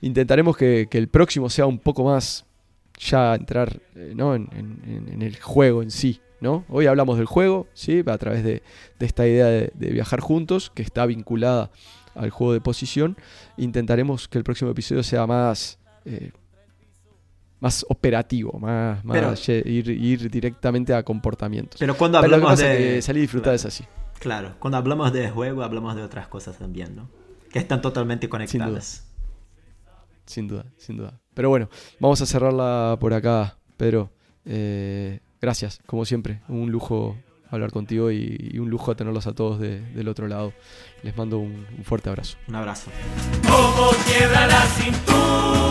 Intentaremos 0.00 0.56
que, 0.56 0.88
el 0.90 1.08
próximo 1.08 1.50
sea 1.50 1.66
un 1.66 1.78
poco 1.78 2.04
más 2.04 2.46
ya 2.98 3.34
entrar 3.34 3.80
eh, 3.94 4.14
en, 4.14 5.22
el 5.22 5.38
juego 5.40 5.82
en 5.82 5.90
sí. 5.90 6.20
¿no? 6.40 6.64
Hoy 6.68 6.86
hablamos 6.86 7.18
del 7.18 7.26
juego, 7.26 7.66
¿sí? 7.74 8.02
a 8.06 8.18
través 8.18 8.42
de, 8.42 8.62
esta 8.98 9.26
idea 9.26 9.46
de, 9.46 9.72
viajar 9.74 10.20
juntos, 10.20 10.70
que 10.74 10.82
está 10.82 11.04
vinculada 11.04 11.70
al 12.14 12.30
juego 12.30 12.52
de 12.52 12.60
posición. 12.60 13.16
Intentaremos 13.56 14.28
que 14.28 14.38
el 14.38 14.44
próximo 14.44 14.70
episodio 14.70 15.02
sea 15.02 15.26
más, 15.26 15.78
eh, 16.04 16.30
más 17.60 17.84
operativo, 17.88 18.58
más, 18.58 19.48
ir, 19.48 20.30
directamente 20.30 20.94
a 20.94 21.02
comportamientos. 21.02 21.78
Pero 21.78 21.96
cuando 21.96 22.18
hablamos 22.18 22.58
de 22.58 23.00
salir 23.02 23.20
y 23.20 23.22
disfrutar 23.22 23.54
es 23.54 23.66
así. 23.66 23.84
Claro, 24.18 24.54
cuando 24.58 24.78
hablamos 24.78 25.12
de 25.12 25.30
juego 25.30 25.62
hablamos 25.62 25.94
de 25.96 26.02
otras 26.02 26.28
cosas 26.28 26.58
también, 26.58 26.96
¿no? 26.96 27.08
Que 27.50 27.58
están 27.58 27.80
totalmente 27.80 28.28
conectadas. 28.28 29.06
Sin 30.26 30.46
duda, 30.46 30.64
sin 30.76 30.96
duda. 30.96 31.18
Pero 31.34 31.48
bueno, 31.48 31.68
vamos 31.98 32.20
a 32.20 32.26
cerrarla 32.26 32.96
por 33.00 33.12
acá, 33.14 33.56
Pedro. 33.76 34.10
Eh, 34.44 35.20
gracias, 35.40 35.80
como 35.86 36.04
siempre. 36.04 36.40
Un 36.48 36.70
lujo 36.70 37.16
hablar 37.50 37.72
contigo 37.72 38.10
y, 38.10 38.56
un 38.58 38.70
lujo 38.70 38.94
tenerlos 38.94 39.26
a 39.26 39.32
todos 39.32 39.58
del 39.58 40.08
otro 40.08 40.28
lado. 40.28 40.52
Les 41.02 41.16
mando 41.16 41.38
un, 41.38 41.66
un 41.76 41.84
fuerte 41.84 42.08
abrazo. 42.08 42.36
Un 42.46 42.54
abrazo. 42.54 42.90
Como 43.42 43.90
quiebra 44.06 44.46
la 44.46 44.60
cintura. 44.66 45.69